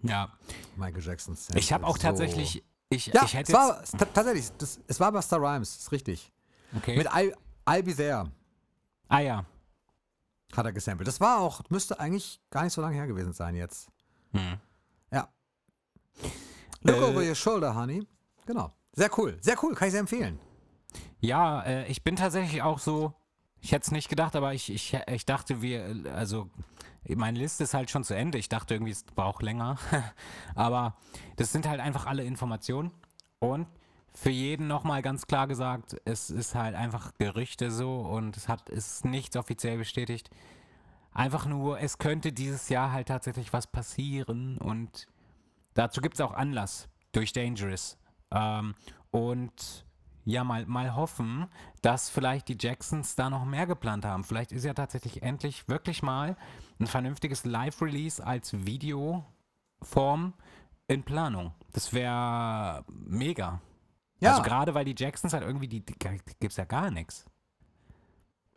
[0.03, 0.32] Ja,
[0.76, 1.59] Michael Jackson Sample.
[1.61, 2.03] ich habe auch So.
[2.03, 3.82] tatsächlich, ich, Ja, ich hätte es war
[4.14, 6.32] tatsächlich, das, es war Buster Rhymes, ist richtig.
[6.76, 6.96] okay.
[6.96, 7.34] Mit I,
[7.66, 8.30] I'll Be There.
[9.09, 9.44] ah ja,
[10.57, 11.09] Hat er gesampelt.
[11.09, 13.88] Das war auch, müsste eigentlich gar nicht so lange her gewesen sein jetzt.
[14.32, 14.59] hm.
[15.11, 15.28] Ja.
[16.82, 18.07] Look Äh, over your shoulder, honey.
[18.46, 18.72] Genau.
[18.92, 19.36] Sehr cool.
[19.40, 19.74] Sehr cool.
[19.74, 20.38] Kann ich sehr empfehlen.
[21.20, 23.12] Ja, äh, ich bin tatsächlich auch so,
[23.61, 26.49] ich hätte es nicht gedacht, aber ich, ich, ich dachte, wir, äh, also
[27.16, 28.38] meine Liste ist halt schon zu Ende.
[28.38, 29.78] Ich dachte irgendwie, es braucht länger.
[30.55, 30.96] aber
[31.36, 32.90] das sind halt einfach alle Informationen.
[33.38, 33.66] Und
[34.14, 38.68] für jeden nochmal ganz klar gesagt, es ist halt einfach Gerüchte so und es hat
[38.68, 40.30] ist nichts offiziell bestätigt.
[41.12, 45.07] Einfach nur, es könnte dieses Jahr halt tatsächlich was passieren und
[45.74, 47.96] dazu gibt es auch Anlass durch Dangerous.
[48.30, 48.74] Ähm,
[49.11, 49.86] und
[50.24, 51.46] ja, mal, mal hoffen,
[51.80, 54.24] dass vielleicht die Jacksons da noch mehr geplant haben.
[54.24, 56.36] Vielleicht ist ja tatsächlich endlich wirklich mal
[56.79, 60.35] ein vernünftiges Live-Release als Videoform
[60.87, 61.53] in Planung.
[61.72, 63.61] Das wäre mega.
[64.20, 67.24] Ja, Also gerade weil die Jacksons halt irgendwie, die, die gibt es ja gar nichts.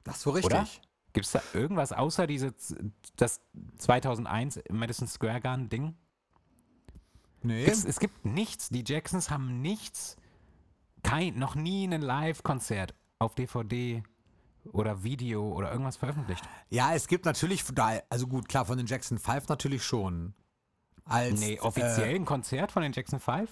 [0.04, 0.52] das ist so richtig.
[0.54, 0.68] Oder?
[1.14, 2.54] Gibt es da irgendwas außer diese,
[3.18, 3.42] das
[3.80, 5.96] 2001 Madison Square Garden Ding?
[7.44, 7.66] Nee.
[7.66, 8.70] Es, es gibt nichts.
[8.70, 10.16] Die Jacksons haben nichts,
[11.04, 14.04] kein, noch nie ein Live-Konzert auf DVD
[14.72, 16.44] oder Video oder irgendwas veröffentlicht.
[16.70, 17.64] Ja, es gibt natürlich,
[18.10, 20.34] also gut, klar, von den Jackson 5 natürlich schon.
[21.06, 23.50] Als, Nee, offiziell ein Konzert von den Jackson 5?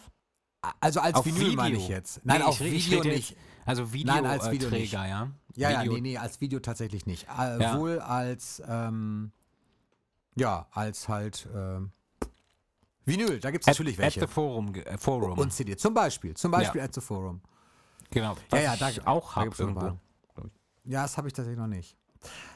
[0.64, 1.55] Äh, also als Auf Vinyl Video.
[1.55, 2.22] meine ich jetzt.
[2.24, 3.36] Nein, Nee, auf Video nicht.
[3.66, 4.91] Also Nein, als Video nicht.
[4.91, 5.32] Videoträger, ja.
[5.55, 7.28] Ja, ja, Video, nee, nee, als Video tatsächlich nicht.
[7.38, 7.78] Äh, Ja.
[7.78, 9.32] Wohl als, ähm,
[10.36, 11.91] ja, als halt, ähm,
[13.05, 14.20] Vinyl, da gibt es At, natürlich at welche.
[14.22, 14.74] the Forum.
[14.76, 15.38] äh, Forum.
[15.39, 17.41] Und CD, zum Beispiel, zum Beispiel at the Forum.
[18.12, 18.34] genau.
[18.34, 19.80] Ja, Was ja, da, ich auch habe ein irgendwo.
[19.80, 19.97] paar.
[20.89, 21.95] Ja, das habe ich tatsächlich noch nicht.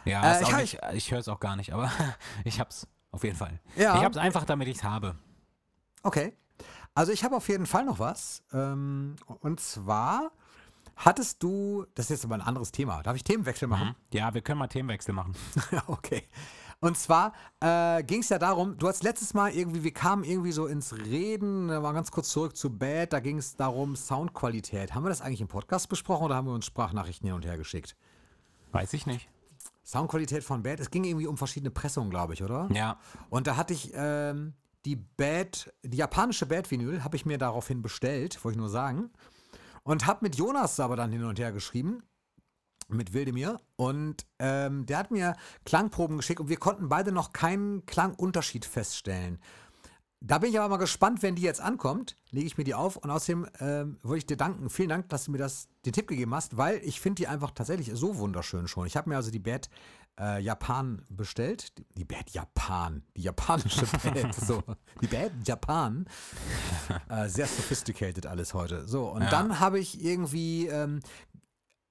[0.06, 1.92] Ja, Äh, ich nicht, ich höre es auch gar nicht, aber
[2.44, 3.60] ich hab's auf jeden Fall.
[3.76, 3.96] Ja.
[3.98, 5.16] Ich hab's einfach, damit ich es habe.
[6.02, 6.36] Okay.
[6.96, 8.44] Also ich habe auf jeden Fall noch was.
[8.52, 10.32] Ähm, und zwar
[10.96, 13.04] hattest du, das ist jetzt aber ein anderes Thema.
[13.04, 13.96] Darf ich Themenwechsel machen?
[14.12, 15.34] Ja, wir können mal Themenwechsel machen.
[15.88, 16.28] Okay.
[16.80, 17.32] Und zwar
[17.62, 20.94] äh, ging es ja darum, du hast letztes Mal irgendwie, wir kamen irgendwie so ins
[20.94, 24.94] Reden, äh, mal ganz kurz zurück zu Bad, da ging es darum, Soundqualität.
[24.94, 27.58] Haben wir das eigentlich im Podcast besprochen oder haben wir uns Sprachnachrichten hin und her
[27.58, 27.96] geschickt?
[28.74, 29.30] Weiß ich nicht.
[29.86, 32.70] Soundqualität von Bad, es ging irgendwie um verschiedene Pressungen, glaube ich, oder?
[32.74, 33.00] Ja.
[33.30, 34.54] Und da hatte ich ähm,
[34.86, 39.12] die Bad, die japanische Bad-Vinyl, habe ich mir daraufhin bestellt, wollte ich nur sagen.
[39.84, 42.04] Und habe mit Jonas aber dann hin und her geschrieben,
[42.88, 43.60] mit Wildemir.
[43.76, 49.40] Und ähm, der hat mir Klangproben geschickt und wir konnten beide noch keinen Klangunterschied feststellen.
[50.26, 52.96] Da bin ich aber mal gespannt, wenn die jetzt ankommt, lege ich mir die auf
[52.96, 54.70] und außerdem ähm, wollte ich dir danken.
[54.70, 57.52] Vielen Dank, dass du mir das, den Tipp gegeben hast, weil ich finde die einfach
[57.52, 58.88] tatsächlich so wunderschön schon.
[58.88, 59.70] Ich habe mir also die Bad
[60.18, 61.78] äh, Japan bestellt.
[61.78, 64.64] Die, die Bad Japan, die japanische Bad, so.
[65.02, 66.06] Die Bad Japan.
[67.10, 68.88] Äh, sehr sophisticated alles heute.
[68.88, 69.30] So, und Ja.
[69.30, 71.02] dann habe ich irgendwie, ähm,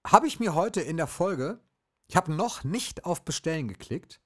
[0.07, 1.61] habe ich mir heute in der Folge,
[2.09, 4.21] ich habe noch nicht auf Bestellen geklickt.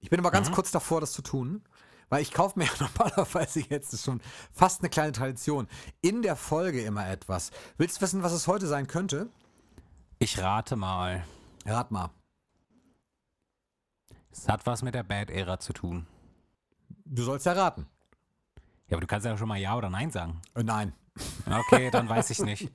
[0.00, 1.62] Ich bin aber ganz kurz davor, das zu tun.
[2.08, 4.20] Weil ich kaufe mir ja normalerweise jetzt, schon
[4.52, 5.68] fast eine kleine Tradition,
[6.00, 7.50] in der Folge immer etwas.
[7.76, 9.28] Willst du wissen, was es heute sein könnte?
[10.18, 11.24] Ich rate mal.
[11.66, 12.10] Rat mal.
[14.30, 16.06] Es hat was mit der Bad-Ära zu tun.
[17.04, 17.86] Du sollst ja raten.
[18.88, 20.40] Ja, aber du kannst ja schon mal Ja oder Nein sagen.
[20.54, 20.92] Äh, nein.
[21.46, 22.70] Okay, dann weiß ich nicht.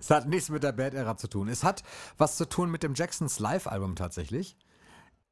[0.00, 1.48] Es hat nichts mit der Bad Era zu tun.
[1.48, 1.82] Es hat
[2.18, 4.56] was zu tun mit dem Jacksons Live-Album tatsächlich.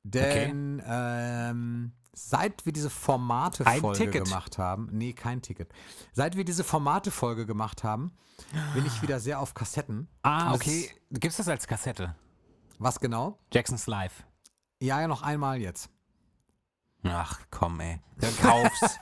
[0.04, 5.72] Denn ähm, seit wir diese Formate-Folge gemacht haben, nee, kein Ticket.
[6.12, 8.12] Seit wir diese Formate-Folge gemacht haben,
[8.74, 10.08] bin ich wieder sehr auf Kassetten.
[10.22, 10.90] Ah, okay.
[11.10, 12.14] Gibt's das als Kassette?
[12.78, 13.38] Was genau?
[13.52, 14.24] Jackson's Live.
[14.80, 15.90] Ja, ja, noch einmal jetzt.
[17.04, 18.00] Ach, komm, ey.
[18.18, 18.80] Dann kauf's.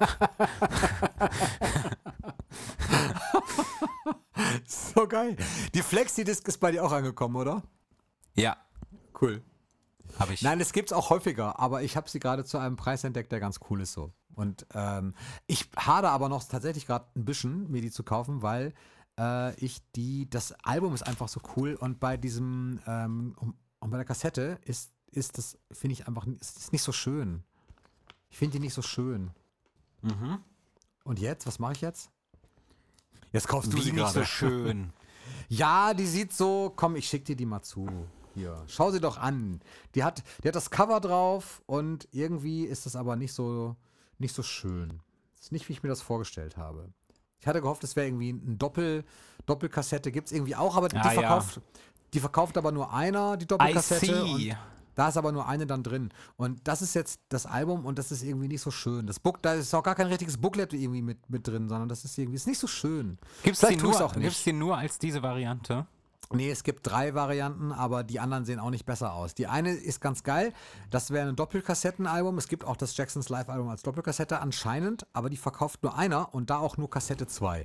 [4.67, 5.37] So geil.
[5.75, 7.63] Die Flexi-Disc ist bei dir auch angekommen, oder?
[8.35, 8.57] ja,
[9.21, 9.43] Cool.
[10.19, 10.43] Habe ich.
[10.43, 13.41] Nein, das gibt's auch häufiger, aber ich habe sie gerade zu einem Preis entdeckt, der
[13.41, 14.13] ganz cool ist so.
[14.35, 15.15] Und ähm,
[15.47, 18.75] ich hade aber noch tatsächlich gerade ein bisschen, mir die zu kaufen, weil
[19.19, 23.91] äh, ich die, das Album ist einfach so cool und bei diesem, ähm, und, und
[23.91, 27.43] bei der Kassette ist, ist das, finde ich einfach, ist, ist nicht so schön.
[28.29, 29.31] Ich finde die nicht so schön.
[30.03, 30.39] Mhm.
[31.05, 32.11] Und jetzt, was mache ich jetzt?
[33.33, 34.21] Jetzt kaufst du Wie sie nicht gerade.
[34.21, 34.93] so schön.
[35.49, 37.87] Ja, die sieht so, komm, ich schick dir die mal zu.
[38.37, 39.61] Hier, schau sie doch an.
[39.95, 43.77] Die hat, die hat das Cover drauf und irgendwie ist das aber nicht so,
[44.19, 45.01] nicht so schön.
[45.41, 46.91] Ist nicht, wie ich mir das vorgestellt habe.
[47.41, 49.05] Ich hatte gehofft, es wäre irgendwie ein Doppel,
[49.47, 51.21] Doppelkassette, gibt es irgendwie auch, aber die, Ah, ja.
[51.21, 51.61] verkauft,
[52.13, 54.57] die verkauft aber nur einer, die Doppelkassette.
[54.95, 56.11] Da ist aber nur eine dann drin.
[56.39, 59.07] Und das ist jetzt das Album und das ist irgendwie nicht so schön.
[59.07, 62.05] Das Book, da ist auch gar kein richtiges Booklet irgendwie mit, mit drin, sondern das
[62.07, 63.19] ist irgendwie ist nicht so schön.
[63.43, 64.25] Gibt's die, Vielleicht tu's nur, auch nicht.
[64.25, 65.87] gibt's die nur als diese Variante?
[66.33, 69.35] Nee, es gibt drei Varianten, aber die anderen sehen auch nicht besser aus.
[69.35, 70.53] Die eine ist ganz geil,
[70.91, 72.37] das wäre ein Doppelkassettenalbum.
[72.39, 76.51] Es gibt auch das Jacksons Live-Album als Doppelkassette anscheinend, aber die verkauft nur einer und
[76.51, 77.65] da auch nur Kassette 2.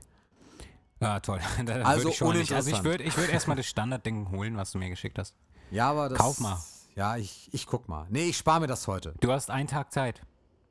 [1.00, 1.40] Ja, toll.
[1.66, 2.54] Da Also würd ich nicht.
[2.54, 5.36] Also ich würde ich würd erstmal das Standardding holen, was du mir geschickt hast.
[5.72, 6.20] Ja, aber das.
[6.20, 6.60] Kauf mal.
[6.96, 8.06] Ja, ich, ich guck mal.
[8.10, 9.16] Nee, ich spare mir das heute.
[9.22, 10.22] Du hast einen Tag Zeit.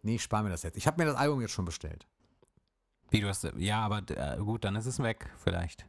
[0.03, 0.77] Nee, ich spare mir das jetzt.
[0.77, 2.07] Ich habe mir das Album jetzt schon bestellt.
[3.11, 3.51] Wie du hast.
[3.57, 5.85] Ja, aber äh, gut, dann ist es weg, vielleicht.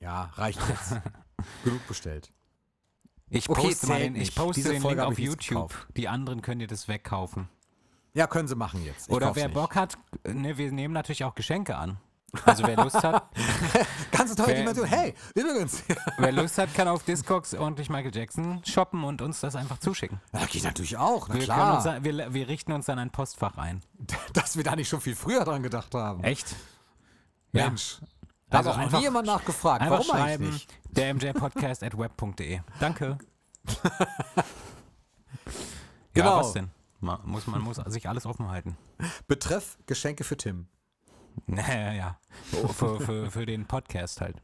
[0.00, 0.96] Ja, reicht jetzt.
[1.64, 2.30] Genug bestellt.
[3.30, 5.74] Ich Okay, poste, den, ich poste Diese den Folge Link auf YouTube.
[5.96, 7.48] Die anderen können dir das wegkaufen.
[8.12, 9.08] Ja, können sie machen jetzt.
[9.08, 9.54] Ich Oder wer nicht.
[9.54, 11.98] Bock hat, ne, wir nehmen natürlich auch Geschenke an.
[12.46, 13.28] Also wer Lust hat,
[14.10, 14.86] Ganz tolle wer- Dimension.
[14.86, 15.84] Hey, übrigens.
[16.18, 20.20] wer Lust hat, kann auf Discogs ordentlich Michael Jackson shoppen und uns das einfach zuschicken.
[20.32, 21.28] Ja, geht natürlich auch.
[21.28, 21.76] Na Wir, klar.
[21.76, 23.82] uns, wir, wir richten uns dann ein Postfach ein.
[24.32, 26.22] dass wir da nicht schon viel früher dran gedacht haben.
[26.24, 26.54] Echt?
[27.52, 28.00] Mensch.
[28.54, 29.82] Da Also hat auch noch nie jemand nachgefragt.
[29.82, 30.72] Einfach Warum eigentlich schreiben, nicht?
[30.96, 32.60] der mjpodcast at web.de.
[32.80, 33.18] Danke.
[36.12, 36.30] Genau.
[36.30, 36.70] Ja, was denn?
[37.00, 38.76] Ma- Muss, man muss sich alles offen halten.
[39.26, 40.68] Betreff Geschenke für Tim.
[41.46, 42.18] Naja, ja.
[42.62, 44.36] Oh, für, für, für den Podcast halt.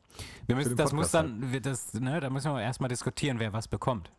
[0.47, 3.69] Wir müssen, das muss dann, wir das, ne, da müssen wir erstmal diskutieren, wer was
[3.69, 4.11] bekommt.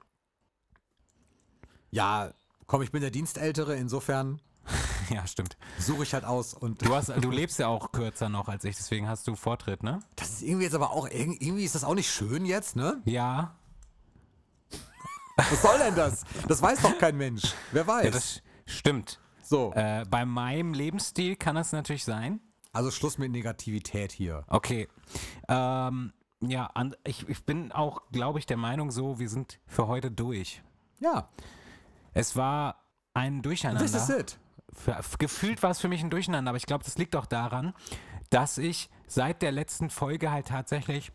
[1.89, 2.32] Ja,
[2.68, 4.39] komm, ich bin der Dienstältere, insofern
[5.09, 5.57] Ja, stimmt.
[5.78, 8.78] suche ich halt aus und Du, hast, du lebst ja auch kürzer noch als ich,
[8.78, 9.99] deswegen hast du Vortritt, ne?
[10.16, 13.01] das ist irgendwie jetzt aber auch, irg- irgendwie ist das auch nicht schön jetzt, ne?
[13.03, 13.55] Ja.
[15.36, 16.24] Was soll denn das?
[16.47, 17.53] Das weiß doch kein Mensch.
[17.72, 18.05] Wer weiß.
[18.05, 19.20] Ja, das stimmt.
[19.41, 22.39] so, Äh, bei meinem Lebensstil kann das natürlich sein.
[22.74, 24.43] also Schluss mit Negativität hier.
[24.47, 24.88] Okay.
[25.49, 29.88] Ähm, ja, an, ich, ich bin auch, glaube ich, der Meinung so, wir sind für
[29.88, 30.62] heute durch.
[30.99, 31.30] Ja,
[32.14, 32.78] Es war
[33.14, 33.84] ein Durcheinander.
[33.86, 34.38] this is it.
[34.74, 37.74] Für, gefühlt war es für mich ein Durcheinander, aber ich glaube, das liegt auch daran,
[38.30, 41.11] dass ich seit der letzten Folge halt tatsächlich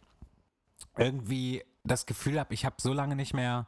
[0.96, 3.66] irgendwie das Gefühl habe, ich habe so lange nicht mehr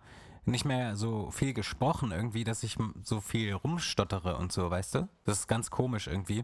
[0.49, 5.09] nicht mehr so viel gesprochen irgendwie, dass ich so viel rumstottere und so, weißt du?
[5.25, 6.43] Das ist ganz komisch irgendwie.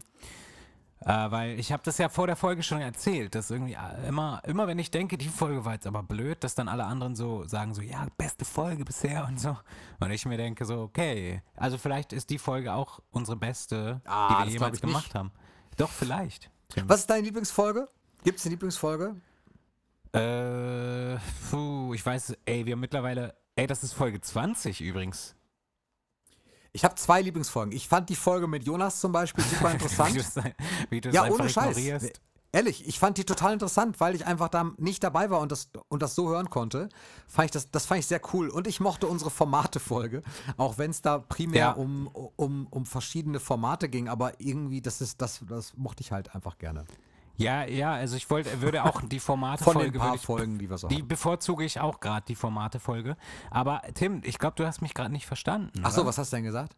[1.07, 4.41] Äh, weil ich habe das ja vor der Folge schon erzählt, dass irgendwie äh, immer,
[4.45, 7.47] immer wenn ich denke, die Folge war jetzt aber blöd, dass dann alle anderen so
[7.47, 9.55] sagen so, ja, beste Folge bisher und so.
[9.99, 14.41] Und ich mir denke so, okay, also vielleicht ist die Folge auch unsere beste, Ah,
[14.41, 14.81] die wir jemals nicht.
[14.81, 15.31] gemacht haben.
[15.77, 16.49] Doch, vielleicht.
[16.87, 17.87] Was ist deine Lieblingsfolge?
[18.23, 19.15] Gibt es eine Lieblingsfolge?
[20.11, 21.17] Äh,
[21.51, 25.35] puh, ich weiß, ey, wir haben mittlerweile, ey, das ist Folge 20 übrigens.
[26.75, 27.73] Ich habe zwei Lieblingsfolgen.
[27.73, 30.17] Ich fand die Folge mit Jonas zum Beispiel super wie du interessant.
[30.17, 30.35] es
[30.89, 31.77] wie du es ja, ohne Scheiß.
[31.77, 32.19] ignorierst.
[32.51, 35.69] Ehrlich, ich fand die total interessant, weil ich einfach da nicht dabei war und das,
[35.87, 36.89] und das so hören konnte.
[37.27, 38.49] Fand ich das, das fand ich sehr cool.
[38.49, 40.21] Und ich mochte unsere Formate-Folge,
[40.57, 41.71] auch wenn es da primär Ja.
[41.71, 46.35] um, um, um verschiedene Formate ging, aber irgendwie, das ist, das, das mochte ich halt
[46.35, 46.85] einfach gerne.
[47.37, 50.69] Ja, ja, also ich wollte, würde auch die Von Formate-Folge, den paar ich Folgen, die
[50.69, 51.07] wir so Die haben.
[51.07, 53.17] bevorzuge ich auch gerade, die Formate-Folge.
[53.51, 55.71] Aber Tim, ich glaube, du hast mich gerade nicht verstanden.
[55.83, 56.09] Ach so, oder?
[56.09, 56.75] was hast du denn gesagt?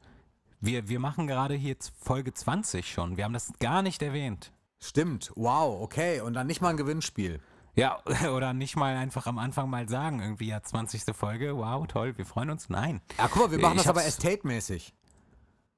[0.59, 3.17] Wir, wir machen gerade hier Folge 20 schon.
[3.17, 4.51] Wir haben das gar nicht erwähnt.
[4.79, 6.21] Stimmt, wow, okay.
[6.21, 7.39] Und dann nicht mal ein Gewinnspiel.
[7.75, 7.99] Ja,
[8.35, 11.03] oder nicht mal einfach am Anfang mal sagen, irgendwie ja 20.
[11.15, 12.69] Folge, wow, toll, wir freuen uns.
[12.69, 13.01] Nein.
[13.19, 14.95] Ja, guck mal, wir machen Ich das aber Estate-mäßig.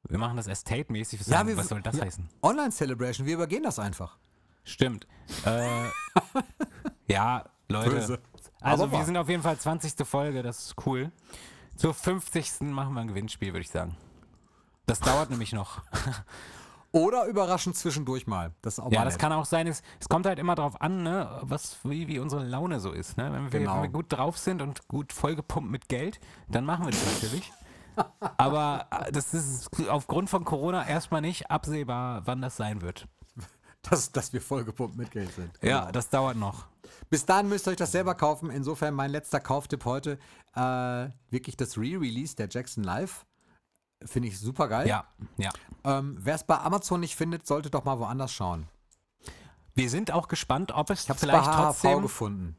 [0.08, 1.20] Wir machen das Estate-mäßig.
[1.20, 2.06] Was, Ja, wir- was soll das ja.
[2.06, 2.30] heißen?
[2.42, 4.18] Online-Celebration, wir übergehen das einfach.
[4.64, 5.08] Stimmt.
[5.46, 5.86] Äh,
[7.08, 7.90] ja, Leute.
[7.92, 8.20] Böse.
[8.62, 9.06] Also Aber wir wahr.
[9.06, 10.06] sind auf jeden Fall 20.
[10.08, 11.12] Folge, das ist cool.
[11.78, 12.62] Zur 50.
[12.62, 13.96] machen wir ein Gewinnspiel, würde ich sagen.
[14.86, 15.82] Das dauert nämlich noch.
[16.92, 18.52] Oder überraschend zwischendurch mal.
[18.64, 19.22] Das Ja, mal das nett.
[19.22, 19.68] kann auch sein.
[19.68, 23.16] Es, es kommt halt immer drauf an, ne, was, wie, wie unsere Laune so ist.
[23.16, 23.32] Ne?
[23.32, 23.76] Wenn, wir, Genau.
[23.76, 27.52] wenn wir gut drauf sind und gut vollgepumpt mit Geld, dann machen wir das natürlich.
[28.38, 33.08] Aber äh, das ist aufgrund von Corona erstmal nicht absehbar, wann das sein wird.
[33.90, 35.52] dass, dass wir vollgepumpt mit Geld sind.
[35.62, 35.92] Ja, Genau.
[35.92, 36.66] das dauert noch.
[37.10, 38.50] Bis dahin müsst ihr euch das selber kaufen.
[38.50, 40.20] Insofern mein letzter Kauftipp heute.
[40.56, 43.26] Äh, wirklich das Re-Release der Jackson Live.
[44.04, 44.88] Finde ich super geil.
[44.88, 45.06] Ja,
[45.38, 45.52] ja.
[45.84, 48.68] Ähm, Wer es bei Amazon nicht findet, sollte doch mal woanders schauen.
[49.76, 52.02] Wir sind auch gespannt, ob es Ich es bei vielleicht HHV trotzdem.
[52.02, 52.56] gefunden.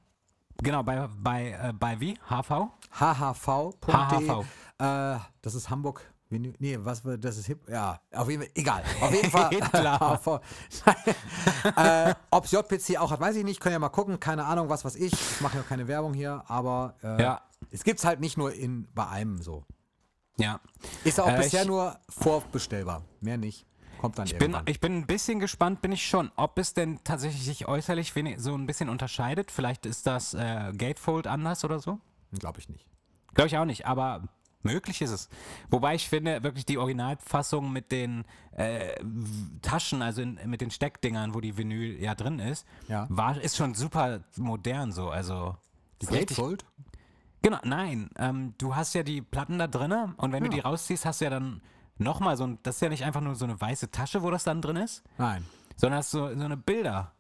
[0.63, 2.19] Genau, bei, bei, äh, bei wie?
[2.29, 2.69] HV?
[2.99, 3.95] hhv.de.
[3.95, 4.45] HHV.
[4.79, 6.03] Äh, das ist Hamburg.
[6.31, 7.69] Venü- Nee, was war das ist hip.
[7.69, 8.51] Ja, auf jeden Fall.
[8.55, 8.83] Egal.
[9.01, 9.49] Auf jeden Fall.
[9.51, 10.41] Hitler.
[11.77, 13.61] Äh, Ob es JPC auch hat, weiß ich nicht.
[13.61, 14.19] Können ja mal gucken.
[14.21, 15.13] Keine Ahnung, was weiß ich.
[15.13, 17.41] Ich mache ja keine Werbung hier, aber äh, Ja.
[17.71, 19.65] es gibt es halt nicht nur in, bei einem so.
[20.39, 20.61] Ja.
[21.05, 23.03] Ist auch Äh, bisher ich- nur vorbestellbar.
[23.21, 23.67] Mehr nicht.
[24.01, 24.63] Kommt dann Ich bin, irgendwann.
[24.67, 28.55] ich bin ein bisschen gespannt, bin ich schon, ob es denn tatsächlich sich äußerlich so
[28.55, 29.51] ein bisschen unterscheidet.
[29.51, 31.99] Vielleicht ist das äh, Gatefold anders oder so.
[32.39, 32.87] Glaube ich nicht.
[33.35, 34.23] Glaube ich auch nicht, aber
[34.63, 35.29] möglich ist es.
[35.71, 38.95] Wobei ich finde, wirklich die Originalfassung mit den äh,
[39.63, 43.07] Taschen, also in, mit den Steckdingern, wo die Vinyl ja drin ist, Ja.
[43.09, 45.09] war, ist schon super modern so.
[45.11, 45.57] Also
[46.03, 46.65] Die Gatefold?
[47.43, 48.11] Genau, nein.
[48.19, 50.55] Ähm, du hast ja die Platten da drinne und wenn du Ja.
[50.57, 51.63] die rausziehst, hast du ja dann
[51.97, 54.45] nochmal so ein, das ist ja nicht einfach nur so eine weiße Tasche, wo das
[54.45, 55.45] dann drin ist, Nein.
[55.77, 57.13] sondern hast so, so eine Bilder,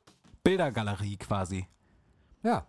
[0.42, 1.66] Bildergalerie quasi.
[2.42, 2.66] Ja.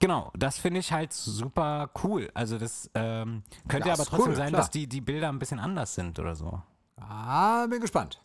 [0.00, 2.30] Genau, das finde ich halt super cool.
[2.34, 4.60] Also das ähm, könnte Ja, aber trotzdem cool, sein, klar.
[4.60, 6.62] dass die, die Bilder ein bisschen anders sind oder so.
[6.96, 8.22] Ah, bin gespannt.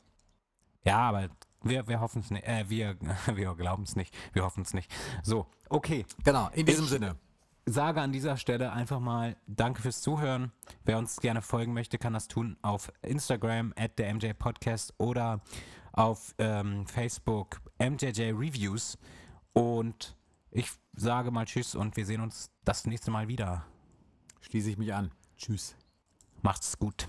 [0.86, 1.30] Ja, aber
[1.64, 2.98] wir, wir hoffen es nicht, äh, wir,
[3.34, 4.92] wir glauben es nicht, wir hoffen es nicht.
[5.24, 6.06] So, okay.
[6.24, 7.16] Genau, in diesem Ich- Sinne.
[7.66, 10.52] sage an dieser Stelle einfach mal Danke fürs Zuhören.
[10.86, 15.42] Wer uns gerne folgen möchte, kann das tun auf Instagram at der MJ Podcast oder
[15.94, 18.98] auf ähm, Facebook MJJ Reviews.
[19.54, 20.16] Und
[20.52, 23.66] ich sage mal Tschüss und wir sehen uns das nächste Mal wieder.
[24.42, 25.12] Schließe ich mich an.
[25.38, 25.76] Tschüss.
[26.42, 27.08] Macht's gut.